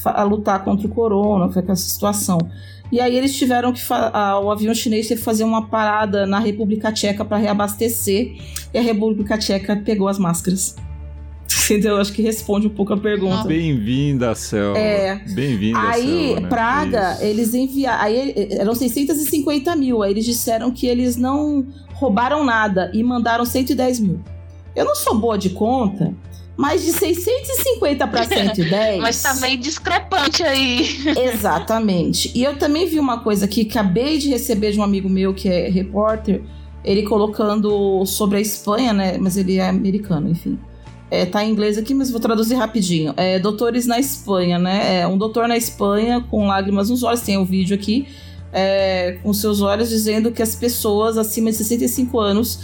[0.06, 2.38] a lutar contra o corona, com essa situação.
[2.92, 6.40] E aí eles tiveram que a- o avião chinês teve que fazer uma parada na
[6.40, 8.36] República Tcheca para reabastecer
[8.74, 10.76] e a República Tcheca pegou as máscaras.
[11.66, 11.98] Entendeu?
[11.98, 13.44] Acho que responde um pouco a pergunta.
[13.46, 14.78] Bem-vinda, Selva.
[14.78, 15.16] É.
[15.34, 16.48] Bem-vinda, Aí, Selva, né?
[16.50, 17.24] Praga, Isso.
[17.24, 18.04] eles enviaram.
[18.04, 20.02] Aí eram 650 mil.
[20.04, 24.20] Aí eles disseram que eles não roubaram nada e mandaram 110 mil.
[24.76, 26.14] Eu não sou boa de conta,
[26.62, 29.02] mas de 650 para 110.
[29.02, 30.96] Mas tá meio discrepante aí.
[31.34, 32.32] Exatamente.
[32.36, 35.50] E eu também vi uma coisa que acabei de receber de um amigo meu que
[35.50, 36.44] é repórter,
[36.84, 39.18] ele colocando sobre a Espanha, né?
[39.18, 40.60] Mas ele é americano, enfim.
[41.10, 43.12] É, tá em inglês aqui, mas vou traduzir rapidinho.
[43.18, 45.00] É, doutores na Espanha, né?
[45.00, 48.08] É, um doutor na Espanha com lágrimas nos olhos, tem o vídeo aqui,
[48.54, 52.60] é, com seus olhos dizendo que as pessoas acima de 65 anos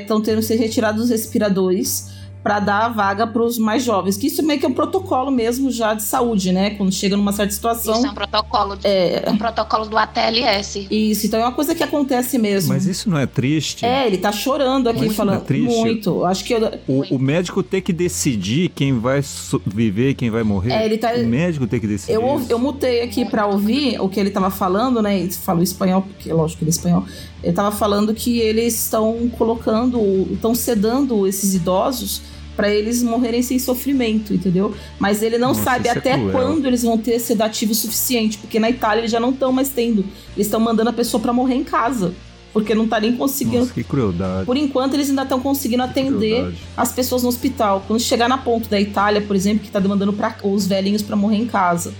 [0.00, 2.13] estão tendo que ser retirados dos respiradores
[2.44, 4.18] para dar a vaga para os mais jovens.
[4.18, 6.70] Que isso meio que é um protocolo mesmo já de saúde, né?
[6.76, 7.94] Quando chega numa certa situação.
[7.94, 10.86] Isso é um protocolo, de, É, um protocolo do ATLS.
[10.90, 12.74] isso, então é uma coisa que acontece mesmo.
[12.74, 13.86] Mas isso não é triste?
[13.86, 15.74] É, ele tá chorando aqui, Mas isso não é falando triste?
[15.74, 16.24] muito.
[16.26, 19.22] Acho que eu, O, o médico ter que decidir quem vai
[19.66, 20.72] viver e quem vai morrer.
[20.72, 22.12] É, ele tá- O médico tem que decidir.
[22.12, 25.18] Eu, eu mutei aqui pra ouvir o que ele tava falando, né?
[25.18, 27.04] Ele falou espanhol, porque lógico que ele é espanhol.
[27.42, 29.98] Ele tava falando que eles estão colocando,
[30.30, 32.20] estão sedando esses idosos
[32.56, 34.74] para eles morrerem sem sofrimento, entendeu?
[34.98, 36.32] Mas ele não Nossa, sabe é até cruel.
[36.32, 40.04] quando eles vão ter sedativo suficiente, porque na Itália eles já não estão mais tendo.
[40.36, 42.14] Eles estão mandando a pessoa para morrer em casa,
[42.52, 43.60] porque não tá nem conseguindo.
[43.60, 44.46] Nossa, que crueldade.
[44.46, 46.56] Por enquanto eles ainda estão conseguindo atender crueldade.
[46.76, 47.84] as pessoas no hospital.
[47.86, 51.16] Quando chegar na ponta da Itália, por exemplo, que tá demandando pra, os velhinhos para
[51.16, 51.92] morrer em casa.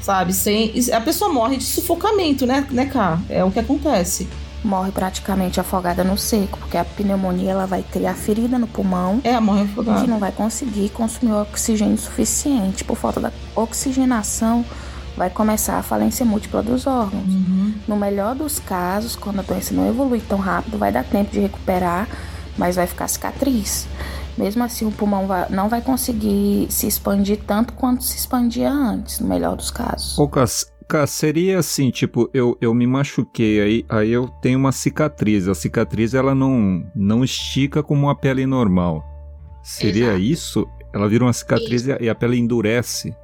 [0.00, 0.32] Sabe?
[0.32, 3.20] Sem, a pessoa morre de sufocamento, né, né, Cá?
[3.28, 4.26] É o que acontece.
[4.64, 9.38] Morre praticamente afogada no seco, porque a pneumonia ela vai criar ferida no pulmão É,
[9.40, 10.06] morre e afogado.
[10.06, 12.84] não vai conseguir consumir oxigênio suficiente.
[12.84, 14.64] Por falta da oxigenação,
[15.16, 17.26] vai começar a falência múltipla dos órgãos.
[17.26, 17.74] Uhum.
[17.88, 21.40] No melhor dos casos, quando a doença não evolui tão rápido, vai dar tempo de
[21.40, 22.06] recuperar,
[22.56, 23.86] mas vai ficar cicatriz.
[24.38, 29.18] Mesmo assim, o pulmão vai- não vai conseguir se expandir tanto quanto se expandia antes,
[29.20, 30.16] no melhor dos casos.
[30.18, 30.26] Ô,
[30.92, 35.48] Cas, seria assim, tipo, eu, eu me machuquei, aí, aí eu tenho uma cicatriz.
[35.48, 39.02] A cicatriz, ela não, não estica como uma pele normal.
[39.62, 40.20] Seria Exato.
[40.20, 40.68] isso?
[40.92, 43.16] Ela vira uma cicatriz e a- e a pele endurece.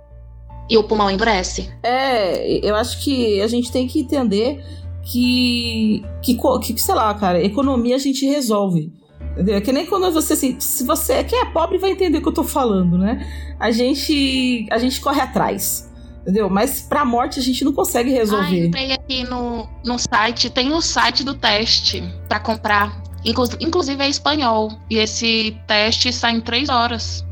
[0.70, 1.68] E o pulmão endurece.
[1.82, 4.64] É, eu acho que a gente tem que entender
[5.02, 8.90] que, que, que sei lá, cara, economia a gente resolve.
[9.32, 9.56] Entendeu?
[9.56, 12.28] É que nem quando você assim, se você quem é pobre vai entender o que
[12.28, 13.26] eu tô falando, né?
[13.60, 15.88] A gente a gente corre atrás.
[16.29, 16.51] Entendeu?
[16.51, 18.66] Mas pra morte a gente não consegue Ah, resolver.
[18.66, 23.01] entrei aqui no, no site, tem o site do teste pra comprar.
[23.24, 24.70] Inclu- inclusive é espanhol.
[24.91, 27.24] E esse teste sai em três horas.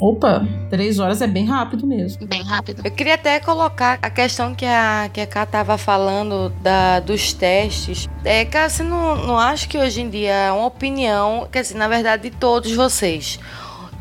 [0.00, 2.26] Opa, três horas é bem rápido mesmo.
[2.26, 2.80] Bem rápido.
[2.84, 7.34] Eu queria até colocar a questão que a, que a Ká tava falando da, dos
[7.34, 8.08] testes.
[8.24, 11.74] É, cara, você não, não acha que hoje em dia é uma opinião, quer dizer,
[11.76, 13.38] na verdade, de todos vocês,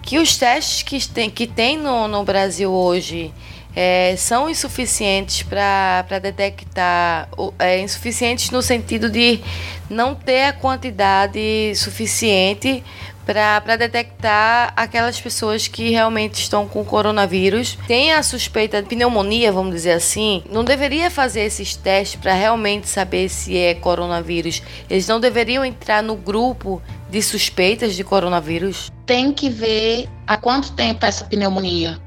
[0.03, 3.33] que os testes que tem, que tem no, no Brasil hoje
[3.79, 9.39] é, são insuficientes para detectar, é, insuficientes no sentido de
[9.87, 12.83] não ter a quantidade suficiente
[13.23, 19.75] para detectar aquelas pessoas que realmente estão com coronavírus, tem a suspeita de pneumonia, vamos
[19.75, 24.63] dizer assim, não deveria fazer esses testes para realmente saber se é coronavírus.
[24.89, 28.91] Eles não deveriam entrar no grupo de suspeitas de coronavírus.
[29.05, 32.06] Tem que ver há quanto tempo essa pneumonia.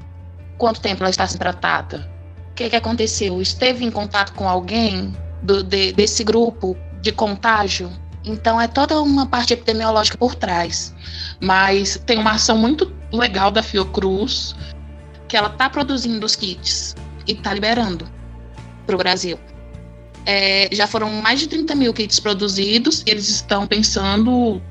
[0.61, 2.07] Quanto tempo ela está sendo tratada.
[2.51, 3.41] O que, que aconteceu?
[3.41, 7.91] Esteve em contato com alguém do- de- desse grupo de contágio?
[8.23, 10.93] Então é toda uma parte epidemiológica por trás.
[11.41, 14.55] Mas tem uma ação muito legal da Fiocruz,
[15.27, 16.95] que ela está produzindo os kits
[17.27, 18.07] e está liberando
[18.85, 19.39] para o Brasil.
[20.27, 24.61] É, já foram mais de 30 mil kits produzidos, e eles estão pensando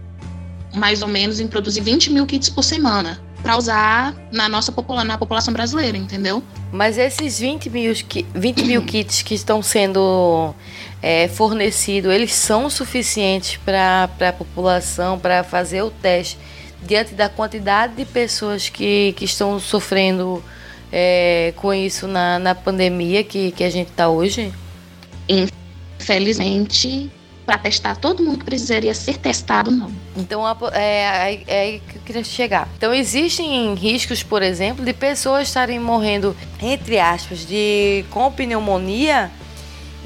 [0.72, 5.02] mais ou menos em produzir 20 mil kits por semana para usar na nossa popula
[5.04, 6.42] na população brasileira, entendeu?
[6.72, 10.54] Mas esses 20 mil, ki- 20 mil kits que estão sendo
[11.02, 16.38] é, fornecidos, eles são suficientes para a população, para fazer o teste,
[16.82, 20.42] diante da quantidade de pessoas que, que estão sofrendo
[20.92, 24.52] é, com isso na, na pandemia que, que a gente está hoje?
[25.28, 27.10] Infelizmente,
[27.50, 29.90] para testar todo mundo que precisaria ser testado, não.
[30.16, 32.68] Então é, aí- é aí que eu queria chegar.
[32.76, 39.32] Então existem riscos, por exemplo, de pessoas estarem morrendo, entre aspas, de com pneumonia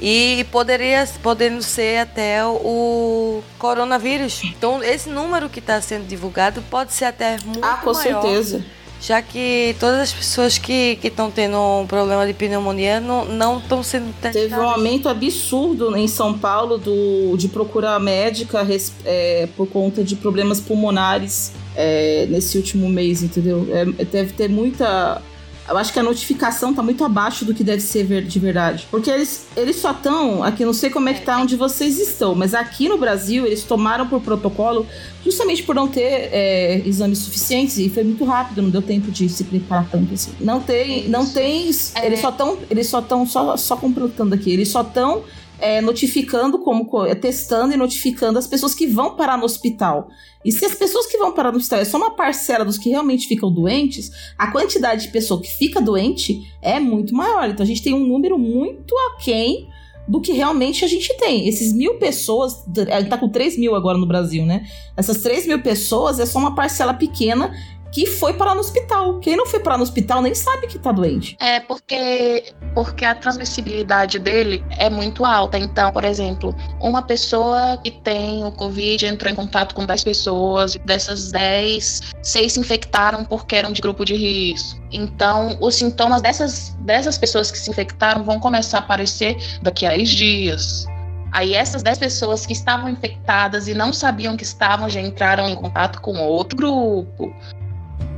[0.01, 4.41] e poderia podendo ser até o coronavírus.
[4.43, 8.65] Então esse número que está sendo divulgado pode ser até muito Ah, com maior, certeza.
[9.05, 14.11] Já que todas as pessoas que estão tendo um problema de pneumonia não estão sendo
[14.13, 14.49] testadas.
[14.49, 18.65] Teve um aumento absurdo em São Paulo do, de procura médica
[19.05, 23.67] é, por conta de problemas pulmonares é, nesse último mês, entendeu?
[23.71, 25.21] É, deve ter muita.
[25.67, 28.87] Eu acho que a notificação tá muito abaixo do que deve ser ver- de verdade.
[28.91, 30.43] Porque eles, eles só estão.
[30.43, 33.63] Aqui, não sei como é que tá onde vocês estão, mas aqui no Brasil eles
[33.63, 34.85] tomaram por protocolo
[35.23, 39.27] justamente por não ter é, exames suficientes e foi muito rápido, não deu tempo de
[39.27, 40.31] se preparar tanto assim.
[40.39, 42.05] Não tem, não tem, É.
[42.05, 45.23] eles só estão, eles só estão só só completando aqui, eles só estão
[45.59, 50.09] é, notificando como co- é, testando e notificando as pessoas que vão parar no hospital.
[50.43, 52.89] E se as pessoas que vão parar no hospital é só uma parcela dos que
[52.89, 57.49] realmente ficam doentes, a quantidade de pessoa que fica doente é muito maior.
[57.49, 59.67] Então a gente tem um número muito aquém
[60.07, 61.47] do que realmente a gente tem.
[61.47, 64.67] Esses mil pessoas, a gente tá com 3 mil agora no Brasil, né?
[64.95, 67.51] Essas 3 mil pessoas é só uma parcela pequena
[67.95, 69.21] que foi parar no hospital.
[69.21, 71.37] Quem não foi parar no hospital nem sabe que tá doente.
[71.39, 75.57] É porque, porque a transmissibilidade dele é muito alta.
[75.57, 80.75] Então, por exemplo, uma pessoa que tem o Covid entrou em contato com 10 pessoas,
[80.83, 84.77] dessas 10, 6 se infectaram porque eram de grupo de risco.
[84.91, 89.91] Então, os sintomas dessas, dessas pessoas que se infectaram vão começar a aparecer daqui a
[89.91, 90.85] 10 dias.
[91.31, 95.55] Aí essas 10 pessoas que estavam infectadas e não sabiam que estavam já entraram em
[95.55, 97.33] contato com outro grupo.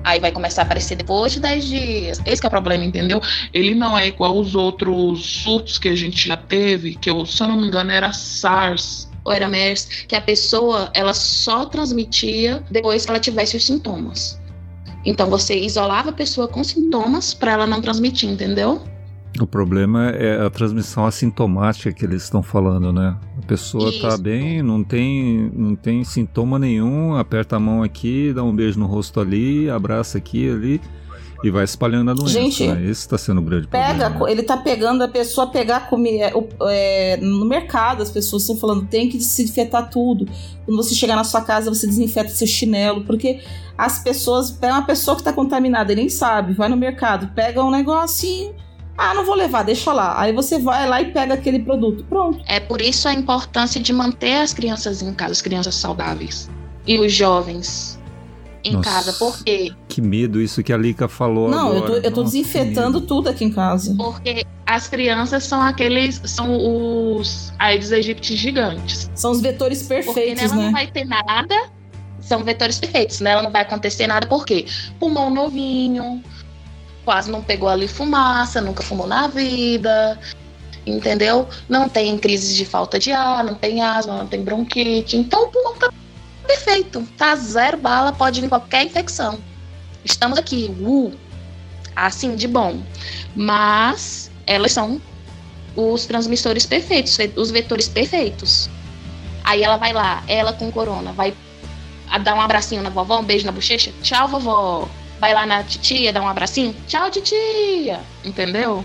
[0.04, 2.22] Aí vai começar a aparecer depois de 10 dias.
[2.26, 3.22] Esse é o problema, entendeu?
[3.54, 7.44] Ele não é igual aos outros surtos que a gente já teve, que eu, se
[7.44, 9.10] eu não me engano era SARS.
[9.26, 14.40] Ou era MERS, que a pessoa ela só transmitia depois que ela tivesse os sintomas.
[15.06, 18.82] Então você isolava a pessoa com sintomas para ela não transmitir, entendeu?
[19.40, 23.16] O problema é a transmissão assintomática que eles estão falando, né?
[23.38, 24.22] A pessoa tá Isso.
[24.22, 28.88] bem, não tem, não tem sintoma nenhum, aperta a mão aqui, dá um beijo no
[28.88, 30.82] rosto ali, abraça aqui ali
[31.44, 32.34] e vai espalhando a doença.
[32.34, 32.82] Gente, né?
[32.82, 34.32] Esse está sendo o grande Pega, problema.
[34.32, 36.32] ele tá pegando a pessoa pegar comida.
[36.64, 40.26] É, no mercado, as pessoas estão falando, tem que desinfetar tudo.
[40.66, 43.42] Quando você chegar na sua casa, você desinfeta seu chinelo, porque
[43.78, 44.50] as pessoas.
[44.50, 48.56] Pega uma pessoa que tá contaminada e nem sabe, vai no mercado, pega um negocinho.
[48.98, 50.20] Ah, não vou levar, deixa lá.
[50.20, 52.04] Aí você vai lá e pega aquele produto.
[52.10, 52.44] Pronto.
[52.48, 56.50] É por isso a importância de manter as crianças em casa, as crianças saudáveis.
[56.86, 58.00] E os jovens
[58.64, 58.90] em Nossa.
[58.90, 59.14] casa.
[59.14, 59.72] Por quê?
[59.88, 62.08] Que medo isso que a Lika falou não, eu tô, agora.
[62.08, 63.94] eu tô Nossa, desinfetando tudo aqui em casa.
[63.96, 69.10] Porque As crianças são aqueles, são os Aedes aegypti gigantes.
[69.16, 70.64] São os vetores Porque perfeitos, nela né?
[70.66, 71.70] não vai ter nada.
[72.20, 74.66] São vetores perfeitos, nela não vai acontecer nada, por quê?
[75.00, 76.22] Pulmão novinho,
[77.08, 80.20] quase não pegou ali fumaça, nunca fumou na vida,
[80.86, 81.48] entendeu?
[81.70, 85.16] Não tem crise de falta de ar, não tem asma, não tem bronquite.
[85.16, 85.90] Então o pulmão tá
[86.46, 89.40] perfeito, tá zero bala, pode vir qualquer infecção.
[90.04, 91.14] Estamos aqui, uh,
[91.96, 92.82] assim, de bom.
[93.34, 95.02] Mas elas são
[95.78, 98.70] os transmissores perfeitos, os vetores perfeitos.
[99.46, 101.34] Aí ela vai lá, ela com corona, vai
[102.22, 103.94] dar um abracinho na vovó, um beijo na bochecha.
[104.04, 104.90] Tchau, vovó.
[105.20, 106.76] Vai lá na titia, dá um abracinho.
[106.88, 108.00] Tchau, titia.
[108.24, 108.84] Entendeu?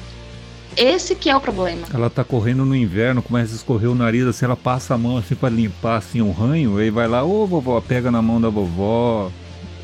[0.76, 1.86] Esse que é o problema.
[1.92, 5.18] Ela tá correndo no inverno, começa a escorrer o nariz, assim, ela passa a mão
[5.18, 8.48] assim pra limpar assim o ranho, aí vai lá, ô vovó, pega na mão da
[8.48, 9.30] vovó.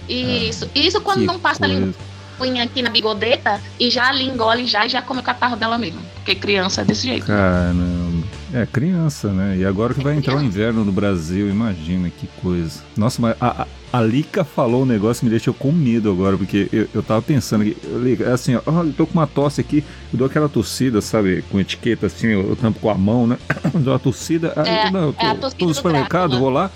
[0.08, 0.70] Isso.
[0.74, 1.94] Isso quando não passa a coisa.
[2.44, 5.78] Linguinha aqui na bigodeta e já ali engole já e já come o catarro dela
[5.78, 6.00] mesmo.
[6.16, 7.26] Porque criança é desse jeito.
[7.26, 8.26] Caramba.
[8.52, 9.58] É criança, né?
[9.58, 12.80] E agora que vai entrar o inverno no Brasil, imagina que coisa.
[12.96, 16.66] Nossa, mas a, a, Lika falou um negócio que me deixou com medo agora, porque
[16.72, 19.60] eu, eu tava pensando que, Lika, é assim, ó, ah, eu tô com uma tosse
[19.60, 23.26] aqui, eu dou aquela tossida, sabe, com etiqueta assim, eu, eu tampo com a mão,
[23.26, 23.36] né?
[23.74, 26.40] dou uma tossida, aí É, não, eu tô, é a tô no do supermercado, Drácula.
[26.40, 26.70] vou lá.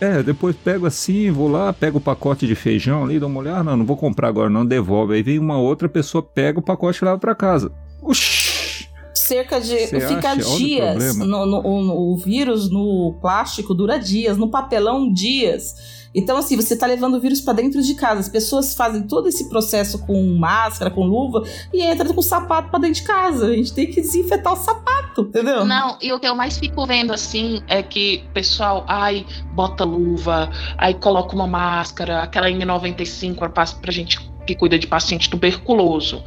[0.00, 3.60] É, depois pego assim, vou lá, pego o pacote de feijão ali, dou uma olhada,
[3.60, 5.14] ah, não, não vou comprar agora, não, devolve.
[5.14, 7.70] Aí vem uma outra pessoa, pega o pacote e leva pra casa.
[8.02, 8.88] Oxi!
[9.12, 9.86] Cerca de.
[9.86, 10.56] Você fica acha?
[10.56, 11.16] Dias.
[11.18, 15.99] No, no- o, o vírus no plástico dura dias, no papelão, dias.
[16.14, 18.20] Então, assim, você tá levando o vírus pra dentro de casa.
[18.20, 22.68] As pessoas fazem todo esse processo com máscara, com luva, e entram com o sapato
[22.68, 23.46] pra dentro de casa.
[23.46, 25.64] A gente tem que desinfetar o sapato, entendeu?
[25.64, 29.84] Não, e o que eu mais fico vendo assim é que o pessoal, ai, bota
[29.84, 36.24] luva, aí coloca uma máscara, aquela N95 pra, pra gente que cuida de paciente tuberculoso.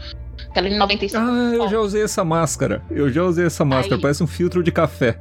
[0.50, 1.22] Aquela em 95.
[1.22, 2.84] Ah, eu já usei essa máscara.
[2.90, 4.02] Eu já usei essa máscara, Aí.
[4.02, 5.20] parece um filtro de café.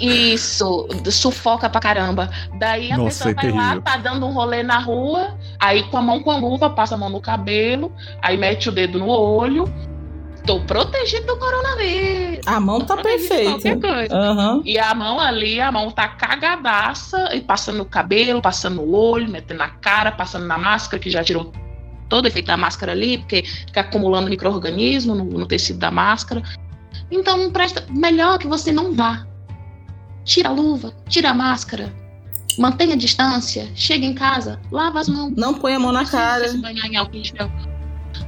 [0.00, 2.30] Isso, sufoca pra caramba.
[2.58, 5.98] Daí a Nossa, pessoa é vai lá, tá dando um rolê na rua, aí com
[5.98, 7.92] a mão com a luva, passa a mão no cabelo,
[8.22, 9.72] aí mete o dedo no olho.
[10.46, 12.46] Tô protegido do coronavírus.
[12.46, 13.68] A mão tá perfeita.
[14.10, 14.62] Aham.
[14.64, 19.30] E a mão ali, a mão tá cagadaça, e passando no cabelo, passando no olho,
[19.30, 21.52] metendo na cara, passando na máscara, que já tirou
[22.08, 26.42] todo o efeito da máscara ali, porque fica acumulando micro-organismo no, no tecido da máscara.
[27.10, 27.84] Então, não presta.
[27.90, 29.26] Melhor que você não vá.
[30.24, 31.92] Tira a luva, tira a máscara,
[32.58, 35.32] mantenha a distância, chega em casa, lava as mãos.
[35.36, 36.48] Não põe a mão na cara.
[36.48, 37.50] se banhar em álcool gel.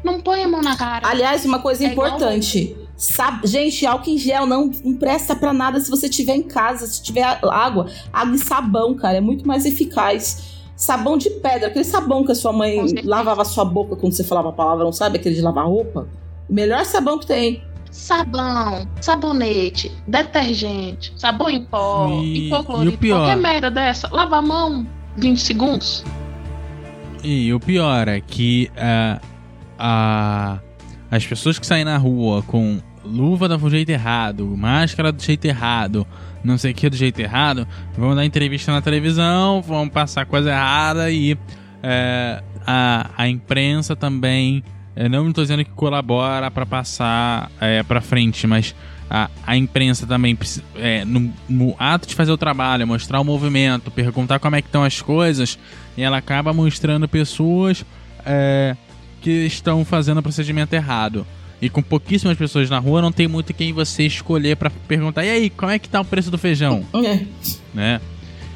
[0.02, 1.06] Não põe a mão na cara.
[1.08, 2.76] Aliás, uma coisa É igual- importante.
[2.96, 7.02] Sab- Gente, álcool em gel não, presta pra nada se você tiver em casa, se
[7.02, 10.52] tiver água, água e sabão, cara, é muito mais eficaz.
[10.76, 14.24] Sabão de pedra, aquele sabão que a sua mãe lavava a sua boca quando você
[14.24, 15.18] falava a palavra, não sabe?
[15.18, 16.08] Aquele de lavar roupa.
[16.48, 17.62] Melhor sabão que tem.
[17.92, 23.18] Sabão, sabonete, detergente, sabão em pó, E- Hipoclorito, e pior?
[23.18, 24.86] qualquer merda dessa, lava a mão
[25.16, 26.02] 20 segundos.
[27.22, 28.70] E o pior é que
[29.78, 30.58] a,
[31.10, 36.06] as pessoas que saem na rua com luva do jeito errado, máscara do jeito errado,
[36.42, 40.50] não sei o que do jeito errado, vão dar entrevista na televisão, vão passar coisa
[40.50, 41.36] errada e
[41.82, 44.64] é, a, a imprensa também.
[44.94, 48.74] É, não estou dizendo que colabora para passar é, para frente, mas
[49.08, 50.38] a, a imprensa também,
[50.76, 54.68] é, no, no ato de fazer o trabalho, mostrar o movimento, perguntar como é que
[54.68, 55.58] estão as coisas,
[55.96, 57.84] e ela acaba mostrando pessoas
[58.24, 58.76] é,
[59.20, 61.26] que estão fazendo o procedimento errado.
[61.60, 65.30] E com pouquíssimas pessoas na rua, não tem muito quem você escolher pra perguntar: e
[65.30, 66.84] aí, como é que tá o preço do feijão?
[67.04, 67.24] É.
[67.72, 68.00] né?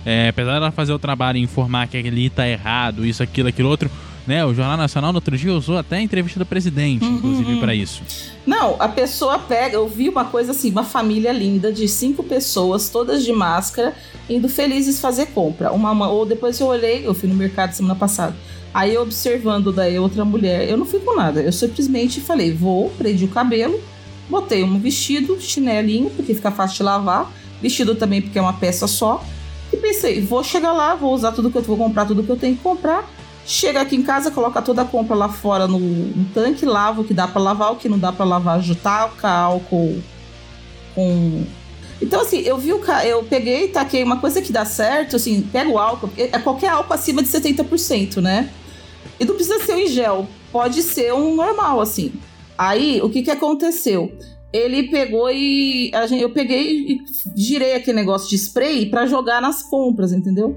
[0.04, 3.68] É, apesar dela fazer o trabalho e informar que ali tá errado, isso, aquilo, aquilo
[3.68, 3.90] outro,
[4.26, 7.14] Né, o Jornal Nacional no outro dia usou até a entrevista do presidente, uhum.
[7.14, 8.02] inclusive, para isso.
[8.44, 9.76] Não, a pessoa pega.
[9.76, 13.94] Eu vi uma coisa assim, uma família linda de cinco pessoas, todas de máscara,
[14.28, 15.70] indo felizes fazer compra.
[15.70, 18.34] Uma ou depois eu olhei, eu fui no mercado semana passada.
[18.74, 21.40] Aí observando daí outra mulher, eu não fui com nada.
[21.40, 23.80] Eu simplesmente falei, vou, prendi o cabelo,
[24.28, 27.32] botei um vestido, chinelinho, porque fica fácil de lavar,
[27.62, 29.24] vestido também porque é uma peça só.
[29.72, 32.36] E pensei, vou chegar lá, vou usar tudo que eu vou comprar, tudo que eu
[32.36, 33.08] tenho que comprar
[33.46, 37.04] Chega aqui em casa, coloca toda a compra lá fora no, no tanque, lava o
[37.04, 40.02] que dá para lavar, o que não dá para lavar, taca álcool
[40.94, 41.44] com.
[42.02, 45.70] Então, assim, eu vi o eu peguei taquei uma coisa que dá certo, assim, pega
[45.70, 48.50] o álcool, é qualquer álcool acima de 70%, né?
[49.20, 52.12] E não precisa ser um em gel, pode ser um normal, assim.
[52.58, 54.12] Aí, o que que aconteceu?
[54.52, 55.90] Ele pegou e.
[56.08, 57.00] Gente, eu peguei e
[57.34, 60.56] girei aquele negócio de spray para jogar nas compras, entendeu?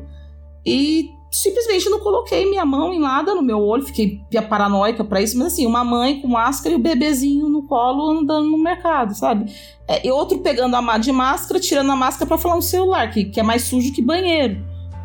[0.66, 4.20] E simplesmente coloquei minha mão em nada no meu olho, fiquei
[4.50, 8.50] paranoica para isso, mas assim, uma mãe com máscara e o bebezinho no colo andando
[8.50, 9.52] no mercado, sabe?
[9.88, 13.26] É, e outro pegando a de máscara, tirando a máscara para falar no celular, que,
[13.26, 14.58] que é mais sujo que banheiro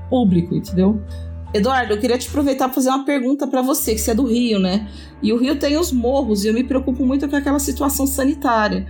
[0.09, 1.01] público, entendeu?
[1.53, 4.25] Eduardo, eu queria te aproveitar para fazer uma pergunta para você, que você é do
[4.25, 4.89] Rio, né?
[5.23, 8.87] E o Rio tem os morros e eu me preocupo muito com aquela situação sanitária.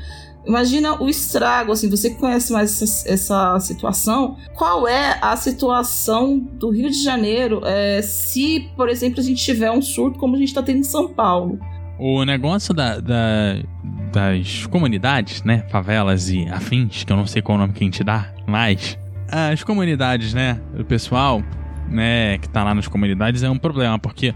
[0.46, 6.38] Imagina o estrago, assim, você que conhece mais essa, essa situação, qual é a situação
[6.38, 10.38] do Rio de Janeiro é, se, por exemplo, a gente tiver um surto como a
[10.38, 11.58] gente está tendo em São Paulo?
[11.98, 13.56] O negócio da, da,
[14.12, 17.86] das comunidades, né, favelas e afins, que eu não sei qual o nome que a
[17.86, 18.98] gente dá, mas
[19.28, 21.42] as comunidades, né, o pessoal,
[21.88, 24.34] né, que tá lá nas comunidades é um problema, porque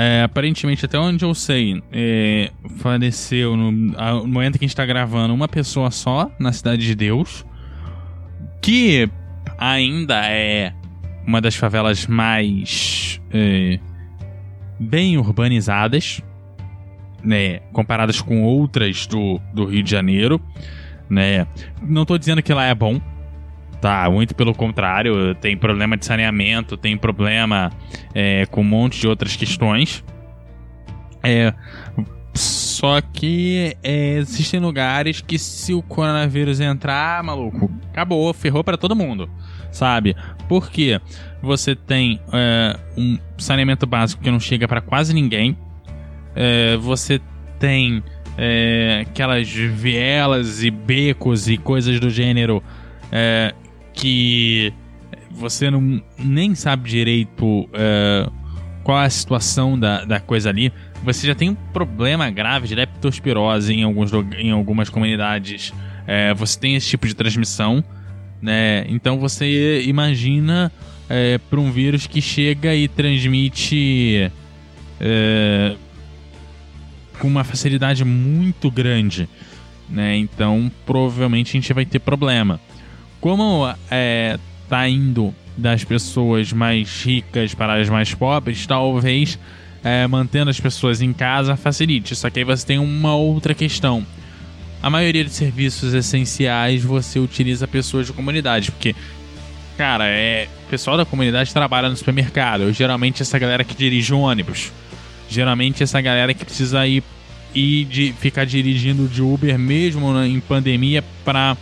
[0.00, 4.86] é, aparentemente, até onde eu sei, é, faleceu no, no, momento que a gente está
[4.86, 7.44] gravando uma pessoa só na Cidade de Deus,
[8.62, 9.10] que
[9.58, 10.72] ainda é
[11.26, 13.80] uma das favelas mais é,
[14.78, 16.22] bem urbanizadas,
[17.20, 20.40] né, comparadas com outras do, do Rio de Janeiro,
[21.10, 21.44] né.
[21.82, 23.00] Não estou dizendo que lá é bom,
[23.80, 27.70] Tá, muito pelo contrário, tem problema de saneamento, tem problema
[28.12, 30.04] é, com um monte de outras questões.
[31.22, 31.54] É,
[32.34, 38.96] só que é, existem lugares que se o coronavírus entrar, maluco, acabou, ferrou para todo
[38.96, 39.30] mundo,
[39.70, 40.16] sabe?
[40.48, 41.00] Porque
[41.42, 45.56] você tem é, um saneamento básico que não chega para quase ninguém,
[46.34, 47.20] é, você
[47.58, 48.02] tem
[48.36, 52.62] é, aquelas vielas e becos e coisas do gênero
[53.10, 53.52] é,
[53.98, 54.72] que
[55.30, 58.28] você não nem sabe direito é,
[58.82, 60.72] qual é a situação da, da coisa ali.
[61.04, 65.72] Você já tem um problema grave de leptospirose em, alguns, em algumas comunidades.
[66.06, 67.84] É, você tem esse tipo de transmissão,
[68.40, 68.86] né?
[68.88, 70.72] Então você imagina
[71.08, 74.30] é, para um vírus que chega e transmite
[77.20, 79.28] com uma facilidade muito grande,
[79.88, 80.16] né?
[80.16, 82.60] Então provavelmente a gente vai ter problema
[83.20, 84.38] como é,
[84.68, 89.38] tá indo das pessoas mais ricas para as mais pobres, talvez
[89.82, 92.14] é, mantendo as pessoas em casa facilite.
[92.14, 94.06] Só que aí você tem uma outra questão.
[94.80, 98.94] A maioria de serviços essenciais você utiliza pessoas de comunidade, porque,
[99.76, 102.72] cara, é pessoal da comunidade trabalha no supermercado.
[102.72, 104.70] Geralmente essa galera que dirige um ônibus.
[105.28, 107.02] Geralmente essa galera que precisa ir
[107.54, 111.56] e de ficar dirigindo de Uber mesmo em pandemia para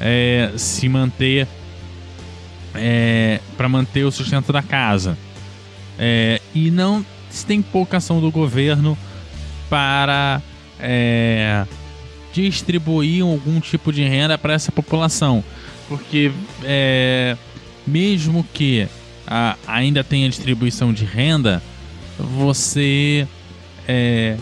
[0.00, 1.46] é, se manter
[2.74, 5.16] é, para manter o sustento da casa.
[5.98, 8.96] É, e não se tem pouca ação do governo
[9.68, 10.42] para
[10.80, 11.64] é,
[12.32, 15.42] distribuir algum tipo de renda para essa população.
[15.88, 16.32] Porque
[16.64, 17.36] é,
[17.86, 18.88] mesmo que
[19.26, 21.62] a, ainda tenha distribuição de renda,
[22.18, 23.26] você
[23.86, 24.36] é,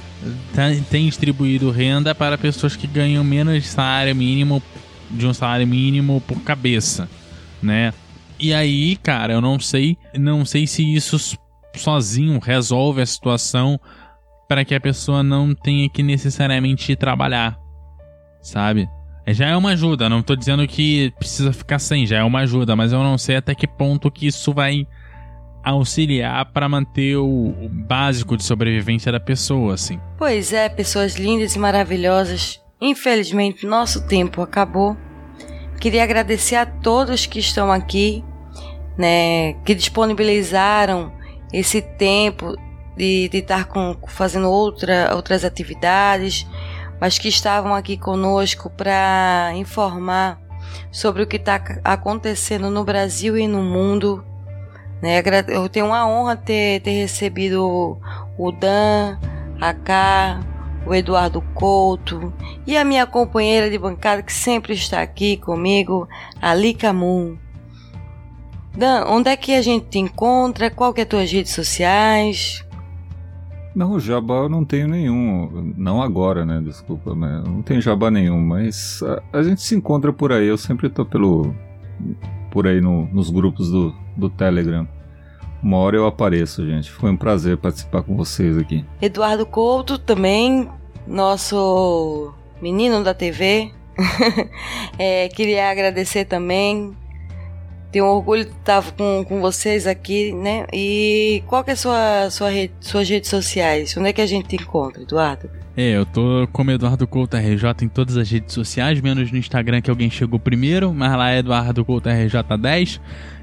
[0.91, 4.63] tem distribuído renda para pessoas que ganham menos salário mínimo
[5.13, 7.09] de um salário mínimo por cabeça,
[7.63, 7.93] né?
[8.39, 11.39] E aí, cara, eu não sei, não sei se isso
[11.77, 13.79] sozinho resolve a situação
[14.49, 17.59] para que a pessoa não tenha que necessariamente trabalhar,
[18.43, 18.89] sabe?
[19.29, 22.75] Já é uma ajuda, não tô dizendo que precisa ficar sem, já é uma ajuda,
[22.75, 24.87] mas eu não sei até que ponto que isso vai
[25.63, 30.01] auxiliar para manter o, o, básico de sobrevivência da pessoa, assim.
[30.19, 34.97] Pois é, pessoas lindas e maravilhosas Infelizmente, nosso tempo acabou.
[35.81, 38.25] Queria agradecer a todos que estão aqui,
[38.99, 41.13] né, que disponibilizaram
[41.53, 42.57] esse tempo
[42.97, 46.45] de, de estar com, fazendo outra, outras atividades,
[47.01, 50.41] mas que estavam aqui conosco para informar
[50.91, 54.25] sobre o que está acontecendo no Brasil e no mundo,
[55.01, 55.23] Né?
[55.47, 58.01] Eu tenho a honra ter, ter recebido
[58.37, 59.19] o Dan,
[59.61, 60.41] a K,
[60.87, 62.33] o Eduardo Couto
[62.67, 66.09] e a minha companheira de bancada que sempre está aqui comigo,
[66.41, 67.37] a Lika Moon.
[68.77, 70.71] Dan, onde é que a gente te encontra?
[70.71, 72.65] Qual que é as tuas redes sociais?
[73.75, 75.75] Não, jabá eu não tenho nenhum.
[75.77, 76.61] Não agora, né?
[76.63, 78.41] Desculpa, mas não tenho jabá nenhum.
[78.41, 80.47] Mas a, a, gente se encontra por aí.
[80.47, 81.55] Eu sempre tô pelo.
[82.51, 84.87] por aí no, nos grupos do, do Telegram.
[85.63, 86.91] Uma hora eu apareço, gente.
[86.91, 88.85] Foi um prazer participar com vocês aqui.
[89.01, 90.69] Eduardo Couto também,
[91.07, 93.71] nosso menino da TV.
[94.99, 96.97] é, queria agradecer também
[97.93, 100.65] tenho orgulho de estar com, com vocês aqui, né?
[100.73, 103.95] E qual que é a sua, sua rede, suas redes sociais?
[103.97, 105.51] Onde é que a gente te encontra, Eduardo?
[105.77, 109.83] É, eu tô como Eduardo Couto RJ em todas as redes sociais, menos no Instagram
[109.83, 112.99] que alguém chegou primeiro, mas lá é Eduardo Couto RJ10.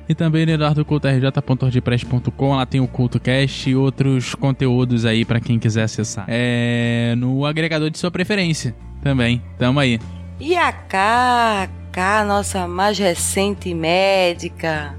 [0.09, 5.83] E também no eduardocoutorj.ordpress.com, lá tem o CultoCast e outros conteúdos aí para quem quiser
[5.83, 6.25] acessar.
[6.27, 9.39] É no agregador de sua preferência também.
[9.59, 9.99] Tamo aí.
[10.39, 14.97] E a K, cá, nossa mais recente médica.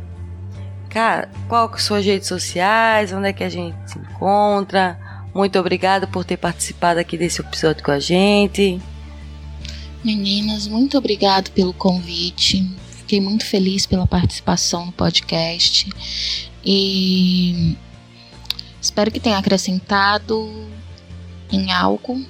[0.88, 3.12] Cara, qual que são suas redes sociais?
[3.12, 4.96] Onde é que a gente se encontra?
[5.34, 8.80] Muito obrigada por ter participado aqui desse episódio com a gente.
[10.04, 12.78] Meninas, muito obrigado pelo convite.
[13.10, 15.90] Fiquei muito feliz pela participação no podcast
[16.64, 17.76] e
[18.80, 20.48] espero que tenha acrescentado
[21.50, 22.24] em algo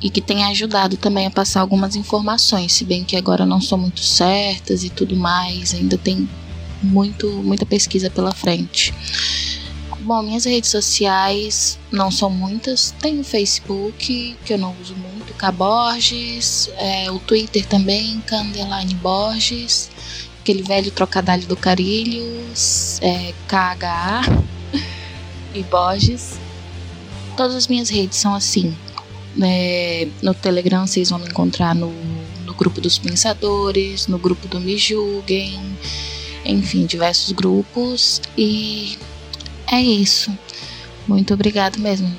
[0.00, 3.76] e que tenha ajudado também a passar algumas informações, se bem que agora não são
[3.76, 6.26] muito certas e tudo mais, ainda tem
[6.82, 8.94] muito, muita pesquisa pela frente.
[10.06, 12.94] Bom, minhas redes sociais não são muitas.
[13.02, 19.90] Tem o Facebook, que eu não uso muito, Caborges, é, o Twitter também, Candeline Borges,
[20.40, 24.22] aquele velho trocadilho do Carilhos, é, KHA
[25.52, 26.38] e Borges.
[27.36, 28.76] Todas as minhas redes são assim.
[29.42, 31.92] É, no Telegram vocês vão me encontrar no,
[32.44, 35.60] no grupo dos pensadores, no grupo do Me Julguem,
[36.44, 38.22] enfim, diversos grupos.
[38.38, 38.96] E
[39.70, 40.36] é isso.
[41.06, 42.14] Muito obrigado mesmo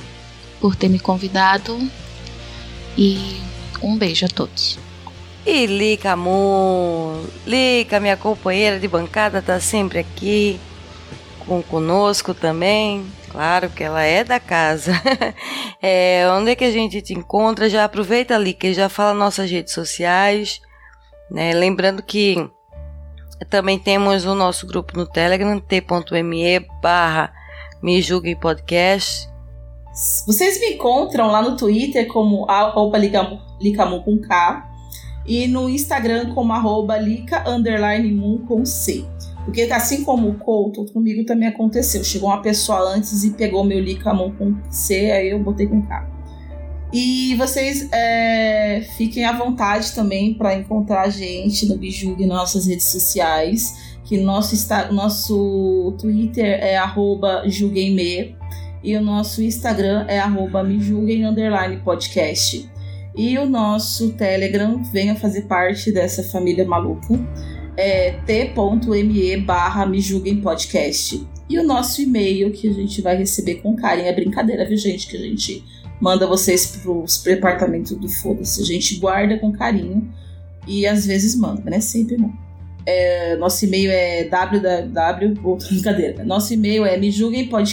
[0.60, 1.80] por ter me convidado.
[2.98, 3.42] E
[3.82, 4.80] um beijo a todos.
[5.46, 7.24] E Lica, amor.
[7.46, 10.60] Lica, minha companheira de bancada, tá sempre aqui
[11.46, 13.06] com conosco também.
[13.30, 14.92] Claro que ela é da casa.
[15.82, 17.70] é, onde é que a gente te encontra?
[17.70, 20.60] Já aproveita ali que já fala nossas redes sociais.
[21.30, 21.54] Né?
[21.54, 22.50] Lembrando que
[23.50, 27.37] também temos o nosso grupo no Telegram, t.me barra
[27.82, 29.30] me julguem podcast.
[30.26, 34.70] Vocês me encontram lá no Twitter como arroba licamu com K
[35.26, 39.06] e no Instagram como arroba lica underline com C.
[39.44, 42.04] Porque assim como o Couto, comigo também aconteceu.
[42.04, 46.18] Chegou uma pessoa antes e pegou meu Licamon com C, aí eu botei com K.
[46.92, 52.68] E vocês é, fiquem à vontade também para encontrar a gente no Bijug nas nossas
[52.68, 53.87] redes sociais.
[54.08, 54.56] Que nosso,
[54.94, 58.38] nosso Twitter é arroba julguemme
[58.82, 60.64] e o nosso Instagram é arroba
[61.84, 62.72] podcast.
[63.18, 67.20] E o nosso Telegram venha fazer parte dessa família maluca
[67.76, 69.86] é t.me barra
[70.42, 71.28] podcast.
[71.50, 74.08] E o nosso e-mail que a gente vai receber com carinho.
[74.08, 75.08] É brincadeira, viu, gente?
[75.08, 75.66] Que a gente
[76.00, 78.62] manda vocês pros departamentos do foda-se.
[78.62, 80.10] A gente guarda com carinho
[80.66, 81.82] e às vezes manda, né?
[81.82, 82.47] Sempre não.
[82.90, 85.38] É, nosso e-mail é www.
[85.44, 86.24] Outra brincadeira.
[86.24, 87.66] Nosso e-mail é me gmail.com.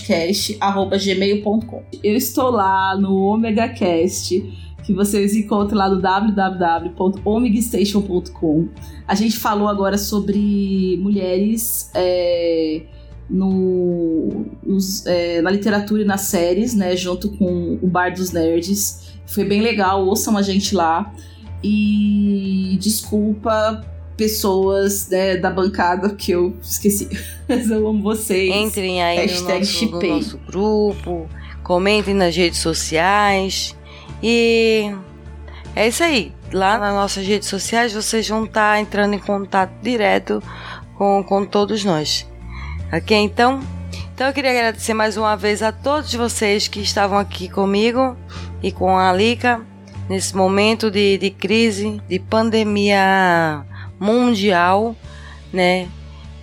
[2.03, 4.43] Eu estou lá no OmegaCast
[4.83, 8.69] que vocês encontram lá no www.omegastation.com.
[9.07, 12.83] A gente falou agora sobre mulheres é,
[13.31, 16.97] no, nos, é, na literatura e nas séries, né?
[16.97, 19.15] Junto com o Bar dos Nerds.
[19.27, 21.15] Foi bem legal, ouçam a gente lá.
[21.63, 27.09] E desculpa pessoas né, da bancada que eu esqueci.
[27.49, 28.55] Mas eu amo vocês.
[28.55, 31.29] Entrem aí no nosso, no nosso grupo,
[31.63, 33.77] comentem nas redes sociais.
[34.23, 34.95] E
[35.75, 36.33] é isso aí.
[36.53, 40.43] Lá nas nossas redes sociais vocês vão estar tá entrando em contato direto
[40.97, 42.27] com, com todos nós.
[42.93, 43.17] Ok?
[43.17, 43.61] Então,
[44.15, 48.17] então eu queria agradecer mais uma vez a todos vocês que estavam aqui comigo
[48.63, 49.61] e com a Alica
[50.09, 53.65] nesse momento de, de crise, de pandemia
[53.99, 54.97] mundial,
[55.53, 55.89] né?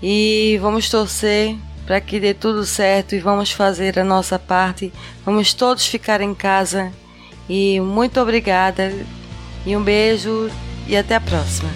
[0.02, 1.56] E vamos torcer
[1.86, 4.92] para que dê tudo certo e vamos fazer a nossa parte.
[5.26, 6.92] Vamos todos ficar em casa
[7.50, 8.94] e muito obrigada
[9.66, 10.50] e um beijo
[10.88, 11.70] e até a próxima.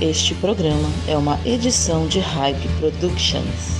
[0.00, 3.77] Este programa é uma edição de Hype Productions.